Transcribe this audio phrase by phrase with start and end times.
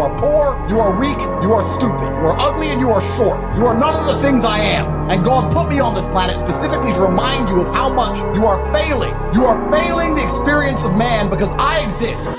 [0.00, 3.02] You are poor, you are weak, you are stupid, you are ugly, and you are
[3.02, 3.38] short.
[3.58, 5.10] You are none of the things I am.
[5.10, 8.46] And God put me on this planet specifically to remind you of how much you
[8.46, 9.12] are failing.
[9.34, 12.32] You are failing the experience of man because I exist.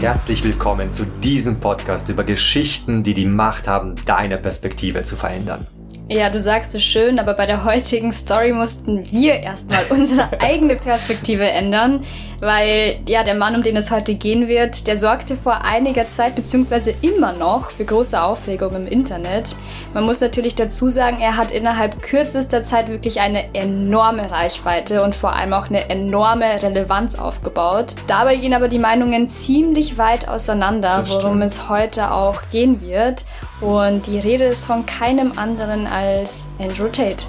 [0.00, 5.66] Herzlich willkommen zu diesem Podcast über Geschichten, die die Macht haben, deine Perspektive zu verändern.
[6.08, 10.76] Ja, du sagst es schön, aber bei der heutigen Story mussten wir erstmal unsere eigene
[10.76, 12.04] Perspektive ändern,
[12.40, 16.34] weil ja, der Mann, um den es heute gehen wird, der sorgte vor einiger Zeit
[16.34, 19.56] beziehungsweise immer noch für große Aufregung im Internet.
[19.92, 25.14] Man muss natürlich dazu sagen, er hat innerhalb kürzester Zeit wirklich eine enorme Reichweite und
[25.14, 27.94] vor allem auch eine enorme Relevanz aufgebaut.
[28.06, 33.24] Dabei gehen aber die Meinungen ziemlich weit auseinander, worum es heute auch gehen wird.
[33.60, 37.24] Und die Rede ist von keinem anderen als Andrew Tate.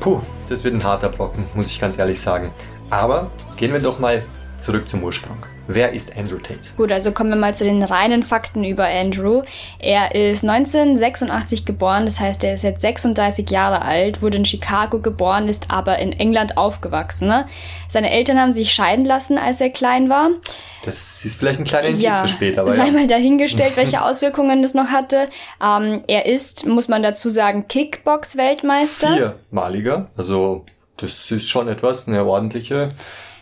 [0.00, 2.52] Puh, das wird ein harter Brocken, muss ich ganz ehrlich sagen.
[2.90, 4.22] Aber gehen wir doch mal
[4.60, 5.36] zurück zum Ursprung.
[5.68, 6.60] Wer ist Andrew Tate?
[6.76, 9.42] Gut, also kommen wir mal zu den reinen Fakten über Andrew.
[9.80, 15.00] Er ist 1986 geboren, das heißt, er ist jetzt 36 Jahre alt, wurde in Chicago
[15.00, 17.26] geboren, ist aber in England aufgewachsen.
[17.26, 17.48] Ne?
[17.88, 20.30] Seine Eltern haben sich scheiden lassen, als er klein war.
[20.84, 22.60] Das ist vielleicht ein kleiner Indiz ja, für später.
[22.60, 22.92] Aber sei ja.
[22.92, 25.28] mal dahingestellt, welche Auswirkungen das noch hatte.
[25.60, 29.34] Ähm, er ist, muss man dazu sagen, Kickbox-Weltmeister.
[29.50, 30.64] Viermaliger, also
[30.96, 32.88] das ist schon etwas, eine ordentliche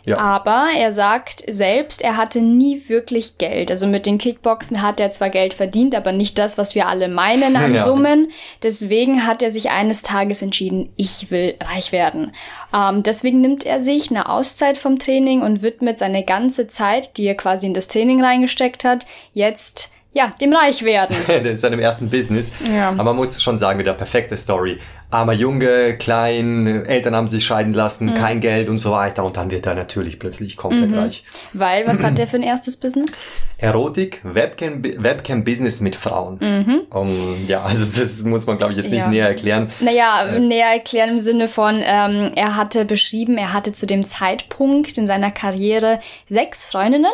[0.07, 0.19] ja.
[0.19, 3.71] Aber er sagt selbst, er hatte nie wirklich Geld.
[3.71, 7.09] Also mit den Kickboxen hat er zwar Geld verdient, aber nicht das, was wir alle
[7.09, 7.85] meinen an ja.
[7.85, 8.29] Summen.
[8.63, 12.33] Deswegen hat er sich eines Tages entschieden, ich will reich werden.
[12.75, 17.25] Ähm, deswegen nimmt er sich eine Auszeit vom Training und widmet seine ganze Zeit, die
[17.25, 21.17] er quasi in das Training reingesteckt hat, jetzt ja, dem reich werden.
[21.45, 22.53] in seinem ersten Business.
[22.73, 22.91] Ja.
[22.91, 24.79] Aber man muss schon sagen, wieder perfekte Story
[25.15, 28.15] armer Junge, klein, Eltern haben sich scheiden lassen, mhm.
[28.15, 29.25] kein Geld und so weiter.
[29.25, 30.99] Und dann wird er natürlich plötzlich komplett mhm.
[30.99, 31.25] reich.
[31.53, 33.21] Weil, was hat er für ein erstes Business?
[33.57, 36.39] Erotik, Webcam, Webcam Business mit Frauen.
[36.41, 36.81] Mhm.
[36.91, 39.09] Um, ja, also das muss man, glaube ich, jetzt nicht ja.
[39.09, 39.71] näher erklären.
[39.81, 44.05] Naja, äh, näher erklären im Sinne von, ähm, er hatte beschrieben, er hatte zu dem
[44.05, 47.13] Zeitpunkt in seiner Karriere sechs Freundinnen.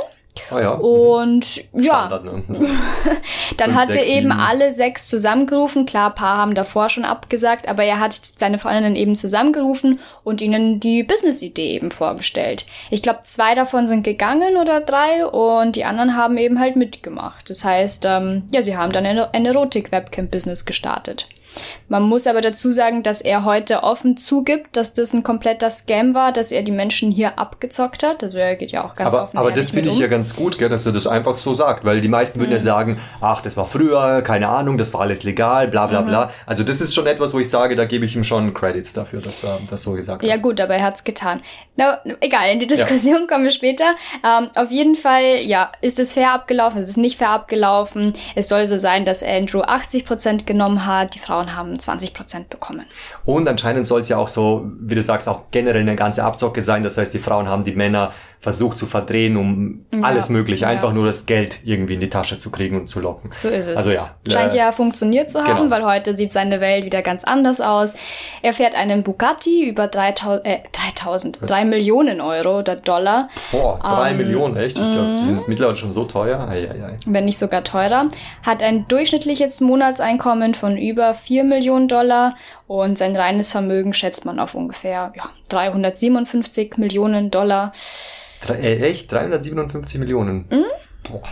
[0.50, 0.72] Ah ja.
[0.72, 2.42] Und ja, ne?
[3.56, 5.86] dann hat er eben alle sechs zusammengerufen.
[5.86, 10.80] Klar, paar haben davor schon abgesagt, aber er hat seine Freundinnen eben zusammengerufen und ihnen
[10.80, 12.66] die Business-Idee eben vorgestellt.
[12.90, 17.50] Ich glaube, zwei davon sind gegangen oder drei und die anderen haben eben halt mitgemacht.
[17.50, 21.28] Das heißt, ähm, ja, sie haben dann ein Erotik-Webcam-Business gestartet.
[21.88, 26.14] Man muss aber dazu sagen, dass er heute offen zugibt, dass das ein kompletter Scam
[26.14, 28.22] war, dass er die Menschen hier abgezockt hat.
[28.22, 29.36] Also er geht ja auch ganz aber, offen.
[29.36, 30.02] Aber das finde ich um.
[30.02, 32.56] ja ganz gut, gell, dass er das einfach so sagt, weil die meisten würden mhm.
[32.56, 36.06] ja sagen, ach, das war früher, keine Ahnung, das war alles legal, bla bla mhm.
[36.06, 36.30] bla.
[36.46, 39.20] Also das ist schon etwas, wo ich sage, da gebe ich ihm schon Credits dafür,
[39.20, 40.28] dass er das so gesagt hat.
[40.28, 41.40] Ja gut, aber er hat's getan.
[41.76, 43.26] Na, egal, in die Diskussion ja.
[43.26, 43.94] kommen wir später.
[44.24, 48.12] Ähm, auf jeden Fall, ja, ist es fair abgelaufen, es ist nicht fair abgelaufen.
[48.34, 52.86] Es soll so sein, dass Andrew 80% genommen hat, die Frauen haben 20 Prozent bekommen.
[53.24, 56.62] Und anscheinend soll es ja auch so, wie du sagst, auch generell eine ganze Abzocke
[56.62, 56.82] sein.
[56.82, 60.70] Das heißt, die Frauen haben die Männer versucht zu verdrehen, um ja, alles mögliche, ja.
[60.70, 63.30] einfach nur das Geld irgendwie in die Tasche zu kriegen und zu locken.
[63.32, 63.76] So ist es.
[63.76, 64.14] Also ja.
[64.26, 65.70] Scheint äh, ja funktioniert zu haben, genau.
[65.70, 67.94] weil heute sieht seine Welt wieder ganz anders aus.
[68.40, 73.28] Er fährt einen Bugatti über 3000, äh, 3000, 3 Millionen Euro oder Dollar.
[73.52, 74.78] Boah, 3 ähm, Millionen, echt?
[74.78, 75.44] Ich glaube, die sind mhm.
[75.46, 76.48] mittlerweile schon so teuer.
[76.48, 76.96] Ei, ei, ei.
[77.04, 78.08] Wenn nicht sogar teurer.
[78.44, 82.36] Hat ein durchschnittliches Monatseinkommen von über 4 Millionen Dollar
[82.66, 87.72] und sein reines Vermögen schätzt man auf ungefähr ja, 357 Millionen Dollar.
[88.48, 89.10] Äh, echt?
[89.12, 90.46] 357 Millionen?
[90.50, 90.64] Mhm.
[91.02, 91.22] Boah.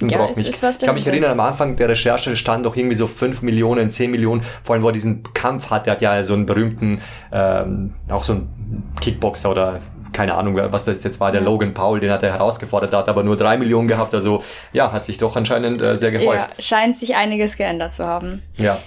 [0.00, 2.76] Das ja, es ist was ich kann mich erinnern, am Anfang der Recherche stand doch
[2.76, 6.00] irgendwie so 5 Millionen, 10 Millionen, vor allem wo er diesen Kampf hat, der hat
[6.00, 9.80] ja so einen berühmten, ähm, auch so einen Kickboxer oder
[10.14, 13.08] keine Ahnung, was das jetzt war, der Logan Paul, den hat er herausgefordert, der hat
[13.08, 14.42] aber nur 3 Millionen gehabt, also
[14.72, 16.48] ja, hat sich doch anscheinend äh, sehr gehäuft.
[16.56, 18.42] Ja, scheint sich einiges geändert zu haben.
[18.56, 18.78] Ja.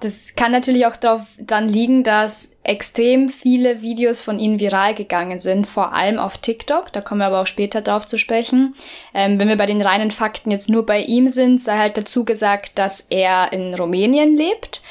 [0.00, 5.66] Das kann natürlich auch daran liegen, dass extrem viele Videos von ihnen viral gegangen sind,
[5.66, 6.92] vor allem auf TikTok.
[6.92, 8.74] Da kommen wir aber auch später drauf zu sprechen.
[9.14, 12.24] Ähm, wenn wir bei den reinen Fakten jetzt nur bei ihm sind, sei halt dazu
[12.26, 14.82] gesagt, dass er in Rumänien lebt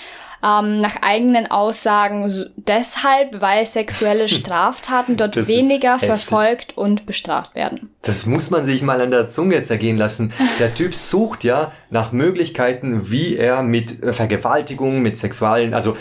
[0.44, 7.90] ähm, nach eigenen Aussagen deshalb, weil sexuelle Straftaten dort das weniger verfolgt und bestraft werden.
[8.02, 10.34] Das muss man sich mal an der Zunge zergehen lassen.
[10.60, 15.98] Der Typ sucht ja nach Möglichkeiten, wie er mit Vergewaltigung, mit sexualen, also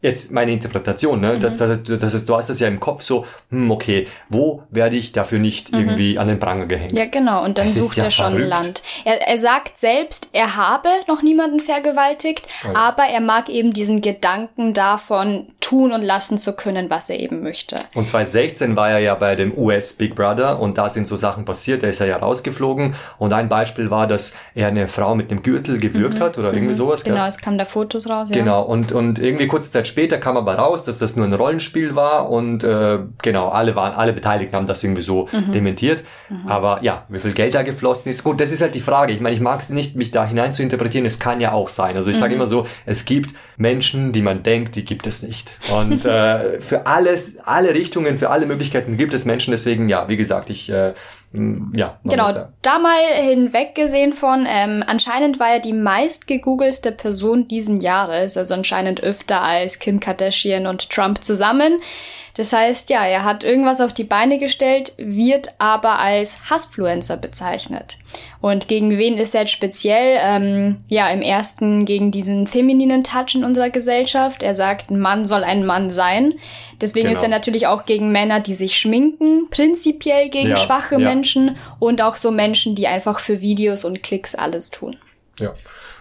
[0.00, 1.34] jetzt meine Interpretation, ne?
[1.34, 1.40] Mhm.
[1.40, 4.96] Das, das, das ist, du hast das ja im Kopf so, hm, okay, wo werde
[4.96, 5.78] ich dafür nicht mhm.
[5.80, 6.92] irgendwie an den Pranger gehängt?
[6.92, 8.48] Ja, genau, und dann das sucht ja er schon verrückt.
[8.48, 8.82] Land.
[9.04, 12.76] Er, er sagt selbst, er habe noch niemanden vergewaltigt, okay.
[12.76, 17.42] aber er mag eben diesen Gedanken davon, tun und lassen zu können, was er eben
[17.42, 17.76] möchte.
[17.94, 21.44] Und 2016 war er ja bei dem US Big Brother und da sind so Sachen
[21.44, 25.30] passiert, da ist er ja rausgeflogen und ein Beispiel war, dass er eine Frau mit
[25.30, 26.22] einem Gürtel gewürgt mhm.
[26.22, 26.78] hat oder irgendwie mhm.
[26.78, 27.02] sowas.
[27.02, 27.28] Genau, gell?
[27.28, 28.28] es kam da Fotos raus.
[28.30, 28.36] Ja.
[28.36, 31.96] Genau, und, und irgendwie kurze Zeit später kam aber raus, dass das nur ein Rollenspiel
[31.96, 35.52] war und äh, genau, alle waren, alle Beteiligten haben das irgendwie so mhm.
[35.52, 36.04] dementiert.
[36.28, 36.48] Mhm.
[36.48, 39.12] Aber ja, wie viel Geld da geflossen ist, gut, das ist halt die Frage.
[39.12, 41.68] Ich meine, ich mag es nicht, mich da hinein zu interpretieren, es kann ja auch
[41.68, 41.96] sein.
[41.96, 42.40] Also ich sage mhm.
[42.40, 45.58] immer so, es gibt Menschen, die man denkt, die gibt es nicht.
[45.72, 49.50] Und äh, für alles, alle Richtungen, für alle Möglichkeiten gibt es Menschen.
[49.50, 50.94] Deswegen, ja, wie gesagt, ich äh,
[51.32, 51.98] ja.
[52.04, 52.32] Genau,
[52.62, 58.54] da mal hinweggesehen von, ähm, anscheinend war er die meist gegoogelste Person diesen Jahres, also
[58.54, 61.80] anscheinend öfter als Kim Kardashian und Trump zusammen.
[62.38, 67.98] Das heißt, ja, er hat irgendwas auf die Beine gestellt, wird aber als Hassfluencer bezeichnet.
[68.40, 70.18] Und gegen wen ist er jetzt speziell?
[70.20, 74.44] Ähm, ja, im ersten gegen diesen femininen Touch in unserer Gesellschaft.
[74.44, 76.34] Er sagt, ein Mann soll ein Mann sein.
[76.80, 77.18] Deswegen genau.
[77.18, 81.00] ist er natürlich auch gegen Männer, die sich schminken, prinzipiell gegen ja, schwache ja.
[81.00, 84.96] Menschen und auch so Menschen, die einfach für Videos und Klicks alles tun.
[85.40, 85.52] Ja.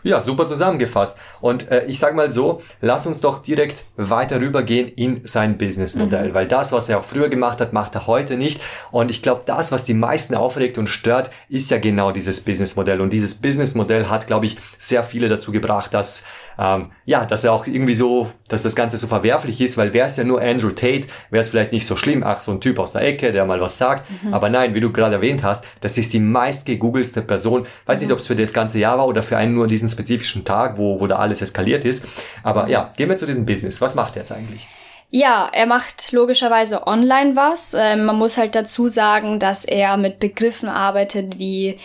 [0.07, 1.17] Ja, super zusammengefasst.
[1.41, 6.29] Und äh, ich sag mal so, lass uns doch direkt weiter rübergehen in sein Businessmodell,
[6.29, 6.33] mhm.
[6.33, 8.61] weil das, was er auch früher gemacht hat, macht er heute nicht.
[8.91, 13.01] Und ich glaube, das, was die meisten aufregt und stört, ist ja genau dieses Businessmodell.
[13.01, 16.25] Und dieses Businessmodell hat, glaube ich, sehr viele dazu gebracht, dass
[16.59, 20.07] ähm, ja, dass er auch irgendwie so, dass das Ganze so verwerflich ist, weil wäre
[20.07, 22.23] es ja nur Andrew Tate, wäre es vielleicht nicht so schlimm.
[22.25, 24.09] Ach, so ein Typ aus der Ecke, der mal was sagt.
[24.23, 24.33] Mhm.
[24.33, 27.67] Aber nein, wie du gerade erwähnt hast, das ist die meist gegoogelste Person.
[27.85, 28.13] Weiß nicht, mhm.
[28.13, 30.99] ob es für das ganze Jahr war oder für einen nur diesen spezifischen Tag, wo,
[30.99, 32.07] wo da alles eskaliert ist.
[32.43, 33.81] Aber ja, gehen wir zu diesem Business.
[33.81, 34.67] Was macht er jetzt eigentlich?
[35.09, 37.73] Ja, er macht logischerweise online was.
[37.73, 41.77] Ähm, man muss halt dazu sagen, dass er mit Begriffen arbeitet wie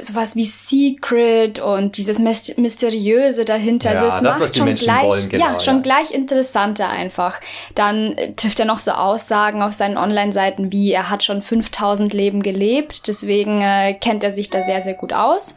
[0.00, 3.94] sowas wie Secret und dieses Mysteriöse dahinter.
[3.94, 5.82] Ja, also es das, macht schon gleich, wollen, genau, ja, schon ja.
[5.82, 7.40] gleich interessanter einfach.
[7.74, 12.12] Dann äh, trifft er noch so Aussagen auf seinen Online-Seiten wie, er hat schon 5000
[12.12, 15.54] Leben gelebt, deswegen äh, kennt er sich da sehr, sehr gut aus.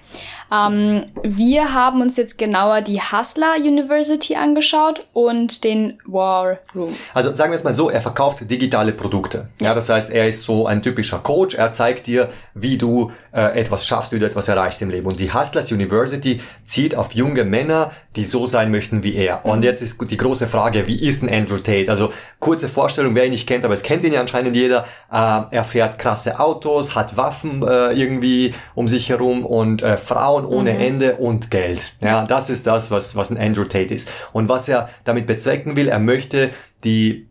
[0.52, 6.96] Ähm, wir haben uns jetzt genauer die Hustler University angeschaut und den War Room.
[7.14, 9.50] Also sagen wir es mal so, er verkauft digitale Produkte.
[9.60, 11.56] Ja, das heißt, er ist so ein typischer Coach.
[11.56, 15.08] Er zeigt dir, wie du äh, etwas schaffst, wie du etwas erreichst im Leben.
[15.08, 19.46] Und die Hustlers University zieht auf junge Männer, die so sein möchten wie er.
[19.46, 19.64] Und mhm.
[19.64, 21.90] jetzt ist die große Frage, wie ist ein Andrew Tate?
[21.90, 24.86] Also kurze Vorstellung, wer ihn nicht kennt, aber es kennt ihn ja anscheinend jeder.
[25.12, 30.30] Äh, er fährt krasse Autos, hat Waffen äh, irgendwie um sich herum und äh, Frauen
[30.30, 30.80] Frauen ohne mhm.
[30.80, 31.94] Ende und Geld.
[32.04, 34.12] Ja, das ist das, was, was ein Andrew Tate ist.
[34.32, 36.52] Und was er damit bezwecken will, er möchte
[36.84, 37.28] die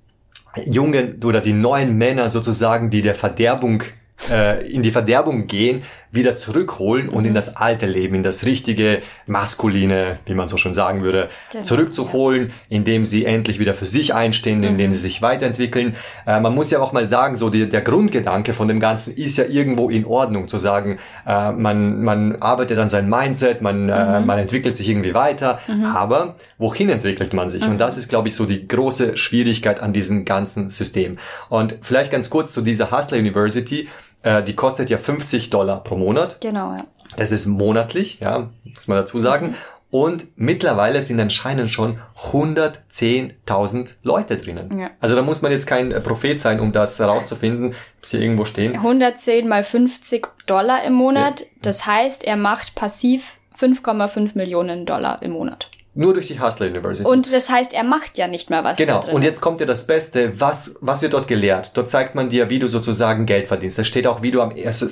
[0.64, 3.82] jungen oder die neuen Männer sozusagen, die der Verderbung
[4.30, 7.34] äh, in die Verderbung gehen, wieder zurückholen und in mhm.
[7.34, 11.64] das alte Leben, in das richtige maskuline, wie man so schon sagen würde, genau.
[11.64, 14.92] zurückzuholen, indem sie endlich wieder für sich einstehen, indem mhm.
[14.94, 15.96] sie sich weiterentwickeln.
[16.26, 19.36] Äh, man muss ja auch mal sagen, so die, der Grundgedanke von dem Ganzen ist
[19.36, 24.20] ja irgendwo in Ordnung, zu sagen, äh, man, man arbeitet an seinem Mindset, man, äh,
[24.20, 24.26] mhm.
[24.26, 25.84] man entwickelt sich irgendwie weiter, mhm.
[25.84, 27.64] aber wohin entwickelt man sich?
[27.64, 31.18] Und das ist, glaube ich, so die große Schwierigkeit an diesem ganzen System.
[31.48, 33.88] Und vielleicht ganz kurz zu dieser Hustler University.
[34.22, 36.40] Äh, die kostet ja 50 Dollar pro Monat.
[36.40, 36.84] Genau, ja.
[37.16, 39.48] Das ist monatlich, ja, muss man dazu sagen.
[39.48, 39.54] Mhm.
[39.90, 44.78] Und mittlerweile sind anscheinend schon 110.000 Leute drinnen.
[44.78, 44.90] Ja.
[45.00, 48.44] Also da muss man jetzt kein äh, Prophet sein, um das herauszufinden, ob sie irgendwo
[48.44, 48.74] stehen.
[48.74, 51.40] 110 mal 50 Dollar im Monat.
[51.40, 51.46] Ja.
[51.62, 55.70] Das heißt, er macht passiv 5,5 Millionen Dollar im Monat.
[55.98, 57.04] Nur durch die Hustler University.
[57.04, 58.78] Und das heißt, er macht ja nicht mehr was.
[58.78, 59.04] Genau.
[59.10, 60.40] Und jetzt kommt ja das Beste.
[60.40, 61.72] Was, was wird dort gelehrt?
[61.76, 63.80] Dort zeigt man dir, wie du sozusagen Geld verdienst.
[63.80, 64.88] Da steht auch, wie du am ersten,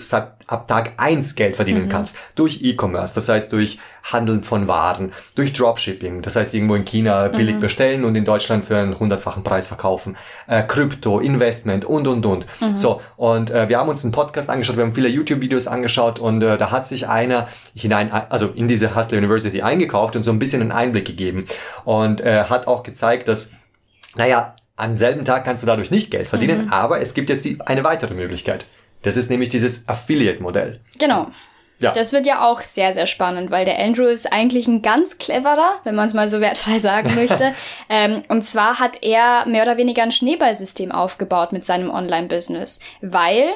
[0.48, 1.90] ab Tag eins Geld verdienen mhm.
[1.90, 2.16] kannst.
[2.34, 3.14] Durch E-Commerce.
[3.14, 5.12] Das heißt, durch Handeln von Waren.
[5.36, 6.22] Durch Dropshipping.
[6.22, 7.60] Das heißt, irgendwo in China billig mhm.
[7.60, 10.16] bestellen und in Deutschland für einen hundertfachen Preis verkaufen.
[10.48, 12.46] Äh, Krypto, Investment und, und, und.
[12.60, 12.76] Mhm.
[12.76, 13.00] So.
[13.16, 14.76] Und äh, wir haben uns einen Podcast angeschaut.
[14.76, 17.46] Wir haben viele YouTube-Videos angeschaut und äh, da hat sich einer
[17.76, 21.46] hinein, also in diese Hustler University eingekauft und so ein bisschen einen Einblick Einblick gegeben
[21.84, 23.52] und äh, hat auch gezeigt, dass,
[24.14, 26.72] naja, am selben Tag kannst du dadurch nicht Geld verdienen, mhm.
[26.72, 28.66] aber es gibt jetzt die, eine weitere Möglichkeit.
[29.02, 30.80] Das ist nämlich dieses Affiliate-Modell.
[30.98, 31.28] Genau.
[31.78, 31.92] Ja.
[31.92, 35.74] Das wird ja auch sehr, sehr spannend, weil der Andrew ist eigentlich ein ganz cleverer,
[35.84, 37.52] wenn man es mal so wertfrei sagen möchte.
[37.90, 43.50] ähm, und zwar hat er mehr oder weniger ein Schneeballsystem aufgebaut mit seinem Online-Business, weil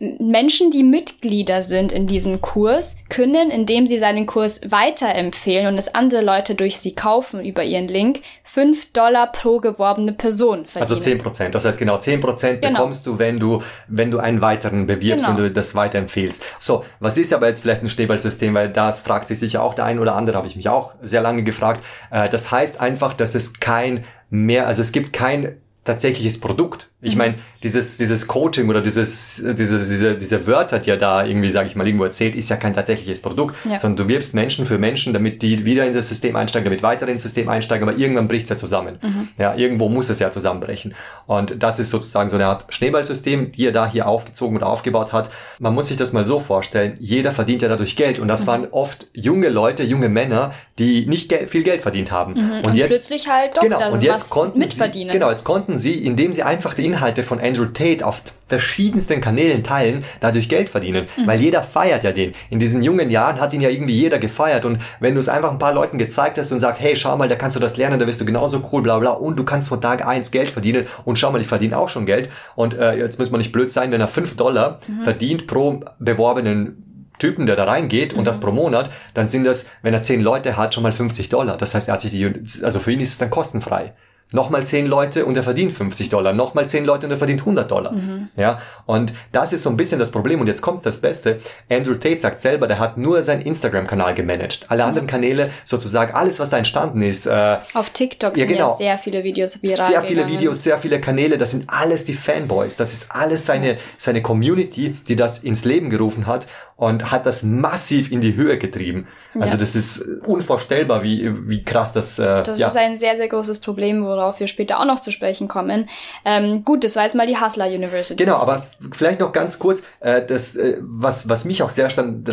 [0.00, 5.92] Menschen, die Mitglieder sind in diesem Kurs, können, indem sie seinen Kurs weiterempfehlen und es
[5.92, 10.82] andere Leute durch sie kaufen über ihren Link, 5 Dollar pro geworbene Person verdienen.
[10.82, 11.54] Also 10 Prozent.
[11.56, 12.78] Das heißt genau 10 Prozent genau.
[12.78, 15.36] bekommst du, wenn du, wenn du einen weiteren bewirbst genau.
[15.36, 16.44] und du das weiterempfehlst.
[16.60, 18.54] So, was ist aber jetzt vielleicht ein Schneeballsystem?
[18.54, 21.22] Weil das fragt sich sicher auch der ein oder andere, habe ich mich auch sehr
[21.22, 21.82] lange gefragt.
[22.12, 25.56] Äh, das heißt einfach, dass es kein mehr, also es gibt kein
[25.88, 26.90] tatsächliches Produkt.
[27.00, 27.18] Ich Mhm.
[27.18, 31.68] meine, dieses, dieses Coaching oder dieses, diese, diese, diese Wörter, die er da irgendwie, sage
[31.68, 33.78] ich mal, irgendwo erzählt, ist ja kein tatsächliches Produkt, Ja.
[33.78, 37.10] sondern du wirbst Menschen für Menschen, damit die wieder in das System einsteigen, damit weitere
[37.10, 38.98] ins System einsteigen, aber irgendwann bricht's ja zusammen.
[39.02, 39.28] Mhm.
[39.38, 40.94] Ja, irgendwo muss es ja zusammenbrechen.
[41.26, 45.12] Und das ist sozusagen so eine Art Schneeballsystem, die er da hier aufgezogen oder aufgebaut
[45.12, 45.30] hat.
[45.58, 48.28] Man muss sich das mal so vorstellen, jeder verdient ja dadurch Geld und Mhm.
[48.28, 52.34] das waren oft junge Leute, junge Männer, die nicht Geld, viel Geld verdient haben.
[52.34, 52.52] Mhm.
[52.66, 55.10] Und, plötzlich halt doch genau, dann und jetzt konnten mitverdienen.
[55.12, 59.20] Sie, genau, jetzt konnten sie, indem sie einfach die Inhalte von Andrew Tate auf verschiedensten
[59.20, 61.06] Kanälen teilen, dadurch Geld verdienen.
[61.16, 61.26] Mhm.
[61.26, 62.34] Weil jeder feiert ja den.
[62.50, 64.64] In diesen jungen Jahren hat ihn ja irgendwie jeder gefeiert.
[64.64, 67.28] Und wenn du es einfach ein paar Leuten gezeigt hast und sagst, hey, schau mal,
[67.28, 69.68] da kannst du das lernen, da wirst du genauso cool, bla bla, und du kannst
[69.68, 72.30] von Tag eins Geld verdienen und schau mal, ich verdiene auch schon Geld.
[72.56, 75.04] Und äh, jetzt muss man nicht blöd sein, wenn er fünf Dollar Mhm.
[75.04, 76.84] verdient pro beworbenen
[77.18, 78.24] Typen, der da reingeht und Mhm.
[78.24, 81.56] das pro Monat, dann sind das, wenn er zehn Leute hat, schon mal 50 Dollar.
[81.56, 83.92] Das heißt, er hat sich die, also für ihn ist es dann kostenfrei.
[84.30, 86.32] Nochmal zehn Leute und er verdient 50 Dollar.
[86.34, 87.92] Nochmal zehn Leute und er verdient 100 Dollar.
[87.92, 88.28] Mhm.
[88.36, 90.40] Ja, und das ist so ein bisschen das Problem.
[90.40, 91.40] Und jetzt kommt das Beste.
[91.70, 94.66] Andrew Tate sagt selber, der hat nur seinen Instagram-Kanal gemanagt.
[94.68, 98.70] Alle anderen Kanäle, sozusagen alles, was da entstanden ist, äh, Auf TikTok Ja, sind genau.
[98.70, 100.38] ja sehr viele Videos viral sehr viele gegangen.
[100.38, 104.90] Videos, sehr viele Kanäle, das sind alles die Fanboys, das ist alles seine, seine Community,
[105.08, 106.46] die das ins Leben gerufen hat
[106.78, 109.08] und hat das massiv in die Höhe getrieben.
[109.34, 109.60] Also Ja.
[109.60, 112.68] das ist unvorstellbar, wie, wie krass das, äh, Das ja.
[112.68, 115.88] ist ein sehr, sehr großes Problem, worauf wir später auch noch zu sprechen kommen.
[116.24, 118.24] Ähm, gut, das war jetzt mal die Hustler University.
[118.24, 122.28] Genau, aber vielleicht noch ganz kurz, äh, das, äh, was, was mich auch sehr, stand,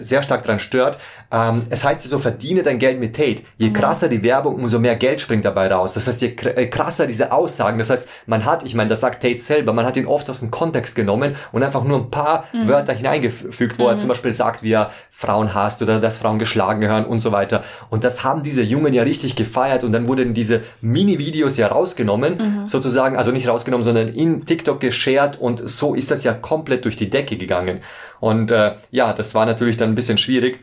[0.00, 0.98] sehr stark dran stört,
[1.32, 3.42] ähm, es heißt ja so, verdiene dein Geld mit Tate.
[3.56, 5.94] Je krasser die Werbung, umso mehr Geld springt dabei raus.
[5.94, 9.22] Das heißt, je äh, krasser diese Aussagen, das heißt, man hat, ich meine, das sagt
[9.22, 12.44] Tate selber, man hat ihn oft aus dem Kontext genommen und einfach nur ein paar
[12.64, 16.80] Wörter hineingefügt, wo er zum Beispiel sagt, wie er Frauen hasst oder dass Frauen geschlagen
[16.80, 17.62] gehören und so weiter.
[17.90, 22.66] Und das haben diese Jungen ja richtig gefeiert und dann wurden diese Mini-Videos ja rausgenommen,
[22.66, 26.96] sozusagen, also nicht rausgenommen, sondern in TikTok geshared und so ist das ja komplett durch
[26.96, 27.80] die Decke gegangen.
[28.18, 30.58] Und äh, ja, das war natürlich dann ein bisschen schwierig.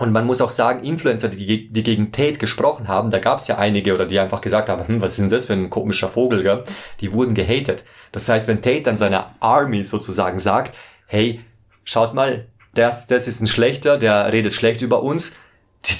[0.00, 3.48] Und man muss auch sagen, Influencer, die, die gegen Tate gesprochen haben, da gab es
[3.48, 6.08] ja einige oder die einfach gesagt haben, hm, was ist denn das für ein komischer
[6.08, 6.64] Vogel, gell?
[7.02, 7.84] die wurden gehatet.
[8.10, 10.74] Das heißt, wenn Tate dann seiner Army sozusagen sagt,
[11.06, 11.40] hey,
[11.84, 15.36] schaut mal, das, das ist ein Schlechter, der redet schlecht über uns,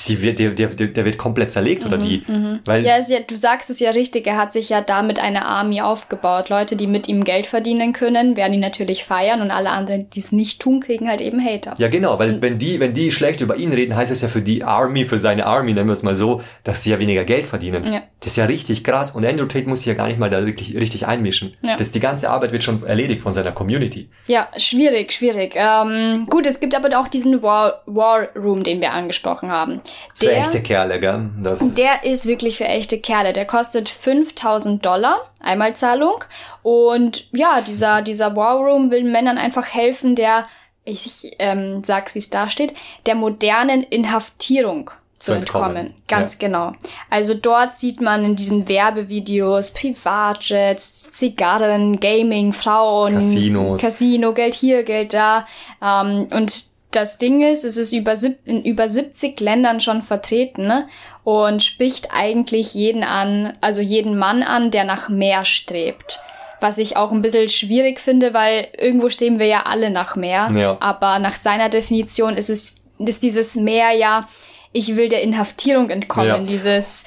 [0.09, 2.23] die, wird, der, der, der wird komplett zerlegt oder die,
[2.67, 5.47] weil Ja, ist ja, du sagst es ja richtig, er hat sich ja damit eine
[5.47, 6.51] Army aufgebaut.
[6.51, 10.21] Leute, die mit ihm Geld verdienen können, werden ihn natürlich feiern und alle anderen, die
[10.21, 11.75] es nicht tun, kriegen halt eben Hater.
[11.79, 14.43] Ja, genau, weil wenn die, wenn die schlecht über ihn reden, heißt es ja für
[14.43, 17.47] die Army, für seine Army, nennen wir es mal so, dass sie ja weniger Geld
[17.47, 17.91] verdienen.
[17.91, 18.03] Ja.
[18.21, 19.13] Das ist ja richtig krass.
[19.13, 21.55] Und Andrew Tate muss sich ja gar nicht mal da wirklich richtig einmischen.
[21.63, 21.77] Ja.
[21.77, 24.11] Das, die ganze Arbeit wird schon erledigt von seiner Community.
[24.27, 25.55] Ja, schwierig, schwierig.
[25.57, 29.70] Ähm, gut, es gibt aber auch diesen War, War Room, den wir angesprochen haben.
[30.15, 31.31] Für echte Kerle, gell?
[31.43, 33.33] Das, Der ist wirklich für echte Kerle.
[33.33, 36.25] Der kostet 5000 Dollar, Einmalzahlung.
[36.63, 40.47] Und ja, dieser, dieser War Room will Männern einfach helfen, der,
[40.85, 42.75] ich, ähm, sag's wie es da steht,
[43.07, 45.77] der modernen Inhaftierung zu Zu entkommen.
[45.77, 46.03] entkommen.
[46.09, 46.39] Ganz Ja.
[46.49, 46.73] genau.
[47.11, 53.81] Also dort sieht man in diesen Werbevideos Privatjets, Zigarren, Gaming, Frauen, Casinos.
[53.81, 55.47] Casino, Geld hier, Geld da.
[55.83, 60.89] Ähm, und das Ding ist, es ist über in über 70 Ländern schon vertreten ne?
[61.25, 66.21] und spricht eigentlich jeden an, also jeden Mann an, der nach mehr strebt.
[66.61, 70.51] Was ich auch ein bisschen schwierig finde, weil irgendwo streben wir ja alle nach mehr.
[70.55, 70.77] Ja.
[70.81, 74.29] Aber nach seiner Definition ist es, ist dieses mehr ja,
[74.73, 76.29] ich will der Inhaftierung entkommen.
[76.29, 76.39] Ja.
[76.39, 77.05] Dieses,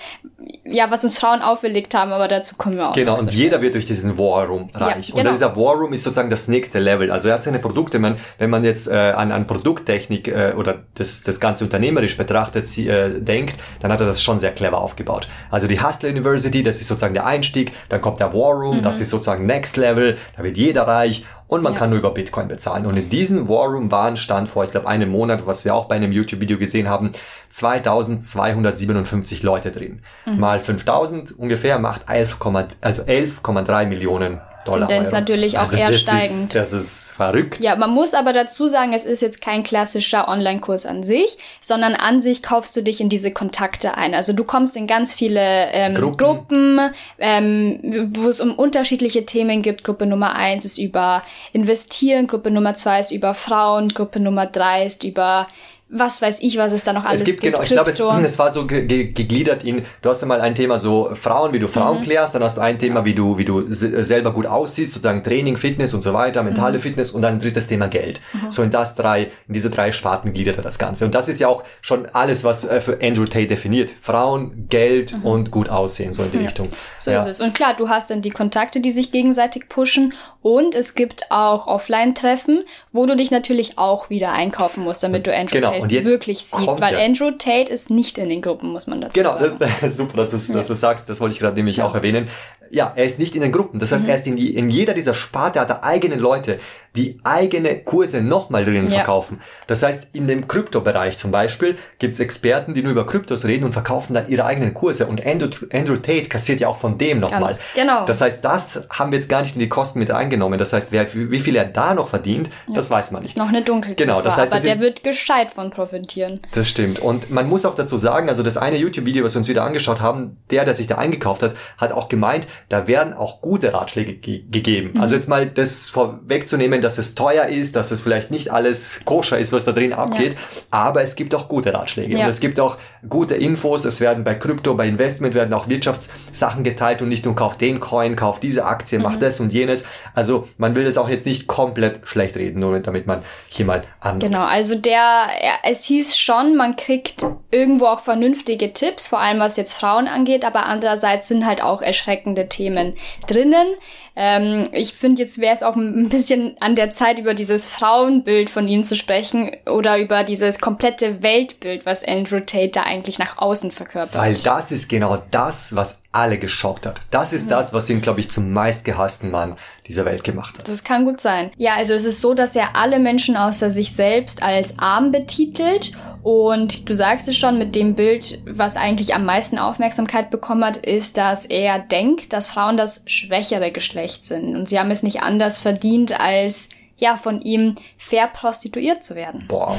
[0.65, 2.93] ja, was uns Frauen auferlegt haben, aber dazu kommen wir auch.
[2.93, 5.09] Genau, und jeder wird durch diesen War Room reich.
[5.09, 5.29] Ja, genau.
[5.29, 7.09] Und dieser War Room ist sozusagen das nächste Level.
[7.09, 10.79] Also er hat seine Produkte, man, wenn man jetzt äh, an, an Produkttechnik äh, oder
[10.95, 14.81] das, das Ganze unternehmerisch betrachtet sie, äh, denkt, dann hat er das schon sehr clever
[14.81, 15.29] aufgebaut.
[15.49, 18.99] Also die Hustler University, das ist sozusagen der Einstieg, dann kommt der War Room, das
[18.99, 21.79] ist sozusagen Next Level, da wird jeder reich und man Ja.
[21.79, 22.85] kann nur über Bitcoin bezahlen.
[22.85, 25.85] Und in diesem War Room waren stand vor, ich glaube, einem Monat, was wir auch
[25.85, 27.11] bei einem YouTube-Video gesehen haben,
[27.49, 30.01] 2257 Leute drin.
[30.25, 30.39] Mhm.
[30.39, 32.37] Mal 5000 ungefähr macht 11,
[32.81, 34.87] also 11,3 Millionen Dollar.
[34.87, 36.43] Tendenz natürlich auch also eher steigend.
[36.43, 37.59] Ist, das ist verrückt.
[37.59, 41.93] Ja, man muss aber dazu sagen, es ist jetzt kein klassischer Online-Kurs an sich, sondern
[41.93, 44.13] an sich kaufst du dich in diese Kontakte ein.
[44.13, 46.17] Also du kommst in ganz viele ähm, Gruppen.
[46.17, 46.79] Gruppen,
[47.19, 49.83] ähm, wo es um unterschiedliche Themen gibt.
[49.83, 54.85] Gruppe Nummer eins ist über Investieren, Gruppe Nummer zwei ist über Frauen, Gruppe Nummer drei
[54.85, 55.47] ist über
[55.93, 57.41] was weiß ich, was es da noch alles es gibt.
[57.41, 57.53] gibt.
[57.53, 57.99] Genau, ich glaube, es,
[58.33, 61.59] es, war so ge ge gegliedert in, du hast einmal ein Thema so Frauen, wie
[61.59, 62.03] du Frauen mhm.
[62.03, 65.55] klärst, dann hast du ein Thema, wie du, wie du selber gut aussiehst, sozusagen Training,
[65.55, 66.81] Fitness und so weiter, mentale mhm.
[66.81, 68.21] Fitness und dann ein drittes Thema Geld.
[68.33, 68.51] Mhm.
[68.51, 71.05] So in das drei, in diese drei Sparten gliedert er das Ganze.
[71.05, 73.91] Und das ist ja auch schon alles, was äh, für Andrew Tate definiert.
[74.01, 75.25] Frauen, Geld mhm.
[75.25, 76.45] und gut aussehen, so in die ja.
[76.45, 76.69] Richtung.
[76.97, 77.19] So ja.
[77.19, 77.39] ist es.
[77.39, 81.67] Und klar, du hast dann die Kontakte, die sich gegenseitig pushen und es gibt auch
[81.67, 85.71] Offline-Treffen, wo du dich natürlich auch wieder einkaufen musst, damit du Andrew genau.
[85.71, 86.81] Tate wirklich siehst.
[86.81, 87.05] Weil ja.
[87.05, 89.57] Andrew Tate ist nicht in den Gruppen, muss man dazu genau, sagen.
[89.81, 91.09] Genau, super, dass du, dass du sagst.
[91.09, 92.29] Das wollte ich gerade nämlich auch erwähnen.
[92.71, 93.79] Ja, er ist nicht in den Gruppen.
[93.79, 94.09] Das heißt, mhm.
[94.09, 96.59] er ist in, die, in jeder dieser Sparte, hat er eigene Leute,
[96.95, 98.97] die eigene Kurse nochmal drinnen ja.
[98.97, 99.41] verkaufen.
[99.67, 103.63] Das heißt, in dem Kryptobereich zum Beispiel gibt es Experten, die nur über Kryptos reden
[103.65, 105.07] und verkaufen dann ihre eigenen Kurse.
[105.07, 107.57] Und Andrew, Andrew Tate kassiert ja auch von dem nochmal.
[107.73, 108.05] Genau.
[108.05, 110.59] Das heißt, das haben wir jetzt gar nicht in die Kosten mit eingenommen.
[110.59, 112.75] Das heißt, wer, wie viel er da noch verdient, ja.
[112.75, 113.31] das weiß man nicht.
[113.31, 116.41] Ist noch eine Dunkelziffer, genau, das heißt, aber der wird gescheit von profitieren.
[116.53, 116.99] Das stimmt.
[116.99, 119.99] Und man muss auch dazu sagen, also das eine YouTube-Video, was wir uns wieder angeschaut
[119.99, 124.13] haben, der, der sich da eingekauft hat, hat auch gemeint, da werden auch gute Ratschläge
[124.13, 124.91] ge gegeben.
[124.93, 125.01] Mhm.
[125.01, 129.39] Also jetzt mal das vorwegzunehmen, dass es teuer ist, dass es vielleicht nicht alles koscher
[129.39, 130.39] ist, was da drin abgeht, ja.
[130.71, 132.25] aber es gibt auch gute Ratschläge ja.
[132.25, 133.85] und es gibt auch gute Infos.
[133.85, 137.79] Es werden bei Krypto, bei Investment werden auch Wirtschaftssachen geteilt und nicht nur kauf den
[137.79, 139.03] Coin, kauf diese Aktie, mhm.
[139.03, 139.85] mach das und jenes.
[140.13, 143.83] Also man will das auch jetzt nicht komplett schlecht reden, nur damit man hier mal
[143.99, 144.19] an.
[144.19, 145.27] Genau, also der,
[145.63, 150.45] es hieß schon, man kriegt irgendwo auch vernünftige Tipps, vor allem was jetzt Frauen angeht,
[150.45, 152.93] aber andererseits sind halt auch erschreckende Themen
[153.27, 153.67] drinnen.
[154.15, 158.49] Ähm, ich finde, jetzt wäre es auch ein bisschen an der Zeit, über dieses Frauenbild
[158.49, 163.39] von ihm zu sprechen oder über dieses komplette Weltbild, was Andrew Tate da eigentlich nach
[163.39, 164.15] außen verkörpert.
[164.15, 167.01] Weil das ist genau das, was alle geschockt hat.
[167.11, 167.57] Das ist ja.
[167.57, 170.67] das, was ihn, glaube ich, zum meistgehassten Mann dieser Welt gemacht hat.
[170.67, 171.51] Das kann gut sein.
[171.57, 175.91] Ja, also es ist so, dass er alle Menschen außer sich selbst als arm betitelt
[176.23, 180.77] und du sagst es schon, mit dem Bild, was eigentlich am meisten Aufmerksamkeit bekommen hat,
[180.77, 184.55] ist, dass er denkt, dass Frauen das schwächere Geschlecht sind.
[184.55, 189.45] Und sie haben es nicht anders verdient, als ja, von ihm verprostituiert zu werden.
[189.49, 189.77] Boah,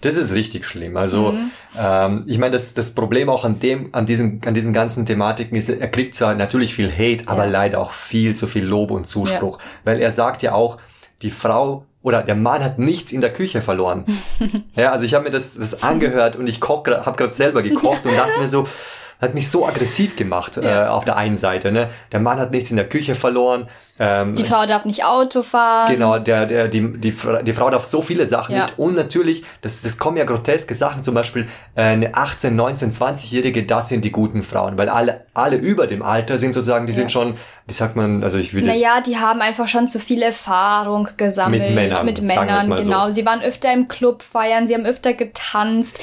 [0.00, 0.96] das ist richtig schlimm.
[0.96, 1.50] Also, mhm.
[1.78, 5.56] ähm, ich meine, das, das Problem auch an dem, an diesen, an diesen ganzen Thematiken
[5.56, 7.50] ist, er kriegt zwar natürlich viel Hate, aber ja.
[7.50, 9.58] leider auch viel zu viel Lob und Zuspruch.
[9.58, 9.64] Ja.
[9.84, 10.78] Weil er sagt ja auch,
[11.22, 14.04] die Frau oder der Mann hat nichts in der Küche verloren.
[14.74, 18.06] ja, also ich habe mir das, das angehört und ich koch, habe gerade selber gekocht
[18.06, 18.66] und dachte mir so,
[19.20, 20.86] hat mich so aggressiv gemacht ja.
[20.86, 21.72] äh, auf der einen Seite.
[21.72, 21.88] Ne?
[22.12, 23.68] Der Mann hat nichts in der Küche verloren.
[24.00, 25.92] Ähm, die Frau darf nicht Auto fahren.
[25.92, 28.62] Genau, der, der, die, die, die Frau darf so viele Sachen ja.
[28.62, 28.78] nicht.
[28.78, 33.64] Und natürlich, das, das kommen ja groteske Sachen, zum Beispiel äh, eine 18, 19, 20-Jährige,
[33.64, 36.98] das sind die guten Frauen, weil alle, alle über dem Alter sind sozusagen, die ja.
[36.98, 38.68] sind schon, wie sagt man, also ich würde...
[38.68, 41.64] Naja, die haben einfach schon zu viel Erfahrung gesammelt.
[41.64, 42.04] Mit Männern.
[42.04, 43.08] Mit Männern, genau.
[43.08, 43.14] So.
[43.14, 46.00] Sie waren öfter im Club feiern, sie haben öfter getanzt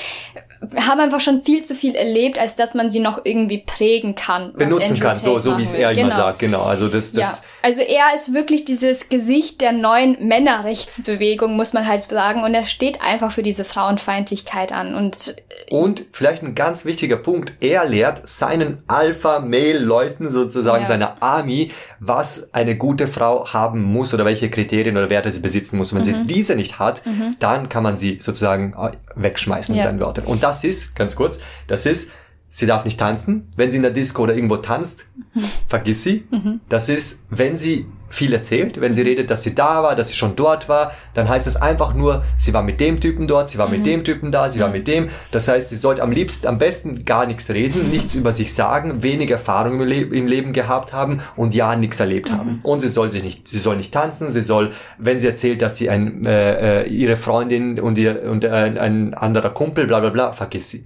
[0.75, 4.53] haben einfach schon viel zu viel erlebt, als dass man sie noch irgendwie prägen kann.
[4.53, 6.07] Benutzen kann, so, so wie es er genau.
[6.07, 6.63] immer sagt, genau.
[6.63, 7.23] Also das, das.
[7.23, 7.33] Ja.
[7.61, 12.43] Also er ist wirklich dieses Gesicht der neuen Männerrechtsbewegung, muss man halt sagen.
[12.43, 14.93] Und er steht einfach für diese Frauenfeindlichkeit an.
[14.93, 15.35] Und,
[15.71, 17.53] und vielleicht ein ganz wichtiger Punkt.
[17.61, 20.87] Er lehrt seinen Alpha-Mail-Leuten sozusagen, ja.
[20.87, 25.77] seiner Army, was eine gute Frau haben muss oder welche Kriterien oder Werte sie besitzen
[25.77, 25.93] muss.
[25.95, 26.27] Wenn mhm.
[26.27, 27.35] sie diese nicht hat, mhm.
[27.39, 29.81] dann kann man sie sozusagen äh, wegschmeißen ja.
[29.81, 30.25] in seinen Wörtern.
[30.25, 32.11] Und das ist, ganz kurz, das ist,
[32.49, 33.51] sie darf nicht tanzen.
[33.55, 35.05] Wenn sie in der Disco oder irgendwo tanzt,
[35.67, 36.25] vergiss sie.
[36.31, 36.61] Mhm.
[36.69, 40.15] Das ist, wenn sie viel erzählt, wenn sie redet, dass sie da war, dass sie
[40.15, 43.57] schon dort war, dann heißt es einfach nur, sie war mit dem Typen dort, sie
[43.57, 43.77] war mhm.
[43.77, 44.63] mit dem Typen da, sie mhm.
[44.63, 45.09] war mit dem.
[45.31, 49.03] Das heißt, sie sollte am liebsten, am besten gar nichts reden, nichts über sich sagen,
[49.03, 52.37] wenig Erfahrung im, Le im Leben gehabt haben und ja, nichts erlebt mhm.
[52.37, 52.59] haben.
[52.63, 55.75] Und sie soll sich nicht, sie soll nicht tanzen, sie soll, wenn sie erzählt, dass
[55.77, 60.09] sie ein, äh, äh ihre Freundin und ihr und äh, ein anderer Kumpel, bla bla
[60.09, 60.85] bla, vergiss sie.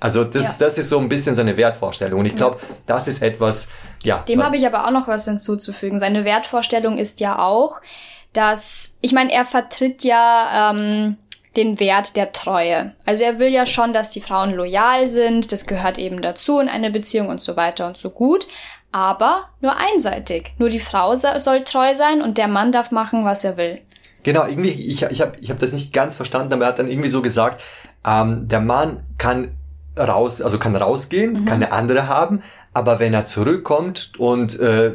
[0.00, 0.66] Also das, ja.
[0.66, 2.20] das ist so ein bisschen seine Wertvorstellung.
[2.20, 3.68] Und ich glaube, das ist etwas,
[4.02, 4.18] ja.
[4.28, 6.00] Dem habe ich aber auch noch was hinzuzufügen.
[6.00, 7.80] Seine Wertvorstellung ist ja auch,
[8.32, 11.16] dass, ich meine, er vertritt ja ähm,
[11.56, 12.94] den Wert der Treue.
[13.06, 16.68] Also er will ja schon, dass die Frauen loyal sind, das gehört eben dazu in
[16.68, 18.46] eine Beziehung und so weiter und so gut.
[18.92, 20.52] Aber nur einseitig.
[20.58, 23.80] Nur die Frau soll treu sein und der Mann darf machen, was er will.
[24.22, 26.90] Genau, irgendwie, ich, ich habe ich hab das nicht ganz verstanden, aber er hat dann
[26.90, 27.60] irgendwie so gesagt,
[28.04, 29.52] ähm, der Mann kann
[29.96, 31.44] raus, also kann rausgehen, mhm.
[31.44, 32.42] kann eine andere haben,
[32.74, 34.92] aber wenn er zurückkommt und äh,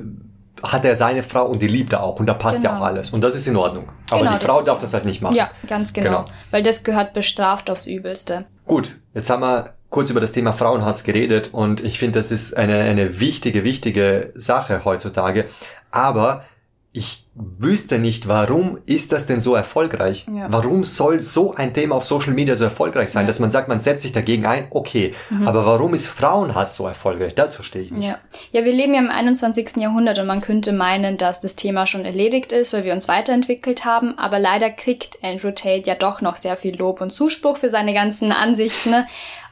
[0.64, 2.74] hat er seine Frau und die liebt er auch und da passt genau.
[2.74, 3.92] ja auch alles und das ist in Ordnung.
[4.10, 5.36] Aber genau, die Frau darf das halt nicht machen.
[5.36, 8.46] Ja, ganz genau, genau, weil das gehört bestraft aufs Übelste.
[8.66, 12.56] Gut, jetzt haben wir kurz über das Thema Frauenhass geredet und ich finde, das ist
[12.56, 15.46] eine, eine wichtige, wichtige Sache heutzutage.
[15.92, 16.46] Aber
[16.94, 20.26] ich wüsste nicht, warum ist das denn so erfolgreich?
[20.30, 20.48] Ja.
[20.52, 23.28] Warum soll so ein Thema auf Social Media so erfolgreich sein, Ja.
[23.28, 24.68] dass man sagt, man setzt sich dagegen ein?
[24.72, 25.14] Okay,
[25.46, 27.34] aber warum ist Frauenhass so erfolgreich?
[27.34, 28.10] Das verstehe ich nicht.
[28.10, 28.18] Ja.
[28.52, 29.78] ja, wir leben ja im 21.
[29.78, 33.86] Jahrhundert und man könnte meinen, dass das Thema schon erledigt ist, weil wir uns weiterentwickelt
[33.86, 34.18] haben.
[34.18, 37.94] Aber leider kriegt Andrew Tate ja doch noch sehr viel Lob und Zuspruch für seine
[37.94, 38.94] ganzen Ansichten.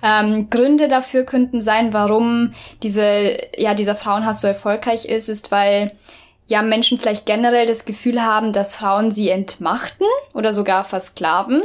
[0.04, 5.92] Ähm, Gründe dafür könnten sein, warum diese, ja, dieser Frauenhass so erfolgreich ist, ist, weil
[6.50, 11.64] ja Menschen vielleicht generell das Gefühl haben, dass Frauen sie entmachten oder sogar versklaven.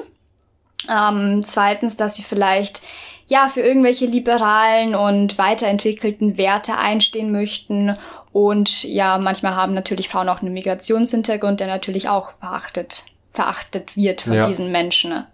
[0.89, 2.83] Ähm, zweitens, dass sie vielleicht
[3.27, 7.97] ja für irgendwelche liberalen und weiterentwickelten Werte einstehen möchten.
[8.33, 14.21] Und ja, manchmal haben natürlich Frauen auch einen Migrationshintergrund, der natürlich auch verachtet, verachtet wird
[14.21, 14.47] von Ja.
[14.47, 15.11] diesen Menschen.
[15.11, 15.27] ne?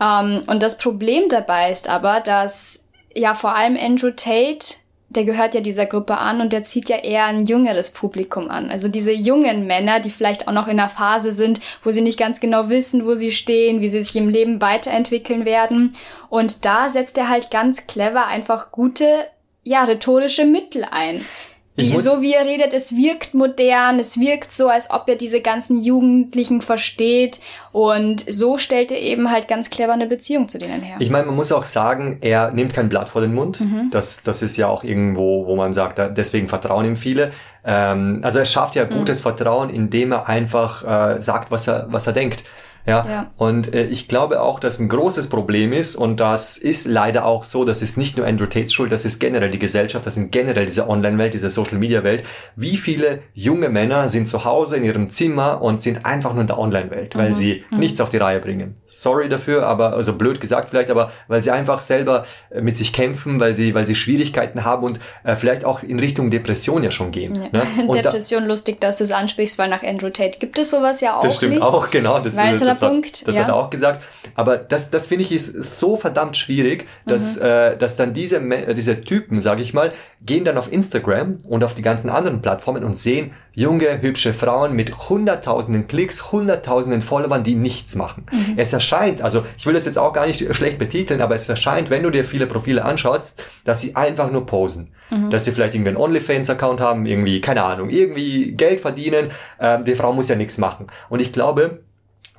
[0.00, 2.84] Ähm, und das Problem dabei ist aber, dass
[3.14, 4.74] ja vor allem Andrew Tate,
[5.16, 8.70] der gehört ja dieser Gruppe an und der zieht ja eher ein jüngeres Publikum an.
[8.70, 12.18] Also diese jungen Männer, die vielleicht auch noch in einer Phase sind, wo sie nicht
[12.18, 15.92] ganz genau wissen, wo sie stehen, wie sie sich im Leben weiterentwickeln werden.
[16.28, 19.06] Und da setzt er halt ganz clever einfach gute,
[19.62, 21.24] ja, rhetorische Mittel ein.
[21.80, 25.40] Die, so wie er redet, es wirkt modern, es wirkt so, als ob er diese
[25.40, 27.40] ganzen Jugendlichen versteht
[27.72, 30.98] und so stellt er eben halt ganz clever eine Beziehung zu denen her.
[31.00, 33.60] Ich meine, man muss auch sagen, er nimmt kein Blatt vor den Mund.
[33.60, 33.88] Mhm.
[33.90, 37.32] Das, das ist ja auch irgendwo, wo man sagt, deswegen vertrauen ihm viele.
[37.64, 38.80] Ähm, also er schafft Mhm.
[38.80, 40.84] ja gutes Vertrauen, indem er einfach
[41.16, 42.44] äh, sagt, was er, was er denkt.
[42.86, 43.30] Ja, Ja.
[43.36, 47.44] und äh, ich glaube auch, dass ein großes Problem ist und das ist leider auch
[47.44, 50.32] so, das ist nicht nur Andrew Tates Schuld, das ist generell die Gesellschaft, das sind
[50.32, 52.24] generell diese Online-Welt, diese Social-Media-Welt.
[52.56, 56.46] Wie viele junge Männer sind zu Hause in ihrem Zimmer und sind einfach nur in
[56.46, 57.34] der Online-Welt, weil Mhm.
[57.34, 58.76] sie nichts auf die Reihe bringen.
[58.86, 62.92] Sorry dafür, aber also blöd gesagt vielleicht, aber weil sie einfach selber äh, mit sich
[62.92, 66.90] kämpfen, weil sie, weil sie Schwierigkeiten haben und äh, vielleicht auch in Richtung Depression ja
[66.90, 67.34] schon gehen.
[67.36, 67.48] Ja.
[67.50, 67.62] Ne?
[67.88, 71.00] Und da, Depression lustig, dass du es ansprichst, weil nach Andrew Tate gibt es sowas
[71.00, 71.62] ja auch das stimmt nicht.
[71.62, 72.18] auch, genau.
[72.18, 73.42] Das, Weiterer das, hat, Punkt, das ja.
[73.42, 74.02] hat er auch gesagt.
[74.34, 77.46] Aber das, das finde ich ist so verdammt schwierig, dass, Mhm.
[77.46, 78.40] äh, dass dann diese,
[78.74, 82.84] diese Typen, sage ich mal, gehen dann auf Instagram und auf die ganzen anderen Plattformen
[82.84, 88.26] und sehen junge, hübsche Frauen mit hunderttausenden Klicks, hunderttausenden Followern, die nichts machen.
[88.32, 88.54] Mhm.
[88.56, 91.90] Es erscheint, also ich will das jetzt auch gar nicht schlecht betiteln, aber es erscheint,
[91.90, 93.34] wenn du dir viele Profile anschaust,
[93.64, 94.92] dass sie einfach nur posen.
[95.10, 95.30] Mhm.
[95.30, 99.30] Dass sie vielleicht irgendwie einen OnlyFans-Account haben, irgendwie, keine Ahnung, irgendwie Geld verdienen.
[99.60, 100.86] Ähm, die Frau muss ja nichts machen.
[101.10, 101.80] Und ich glaube,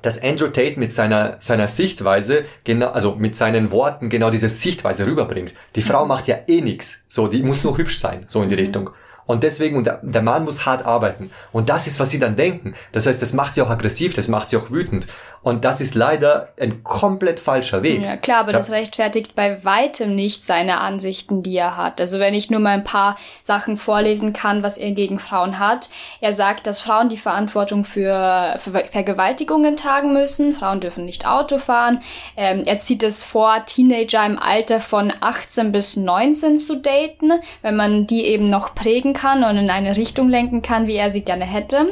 [0.06, 5.04] dass Andrew Tate mit seiner, seiner Sichtweise, genau, also mit seinen Worten genau diese Sichtweise
[5.04, 5.52] rüberbringt.
[5.74, 7.02] Die Frau macht ja eh nichts.
[7.08, 8.90] So, die muss nur hübsch sein, so in die Richtung.
[9.26, 11.30] Und deswegen, und der, der Mann muss hart arbeiten.
[11.50, 12.74] Und das ist, was sie dann denken.
[12.92, 15.08] Das heißt, das macht sie auch aggressiv, das macht sie auch wütend.
[15.46, 18.02] Und das ist leider ein komplett falscher Weg.
[18.02, 18.58] Ja, klar, aber Ja.
[18.58, 22.00] das rechtfertigt bei weitem nicht seine Ansichten, die er hat.
[22.00, 25.88] Also wenn ich nur mal ein paar Sachen vorlesen kann, was er gegen Frauen hat.
[26.20, 30.52] Er sagt, dass Frauen die Verantwortung für, für Vergewaltigungen tragen müssen.
[30.52, 32.02] Frauen dürfen nicht Auto fahren.
[32.36, 37.30] Ähm, er zieht es vor, Teenager im Alter von 18 bis 19 zu daten,
[37.62, 41.12] wenn man die eben noch prägen kann und in eine Richtung lenken kann, wie er
[41.12, 41.86] sie gerne hätte.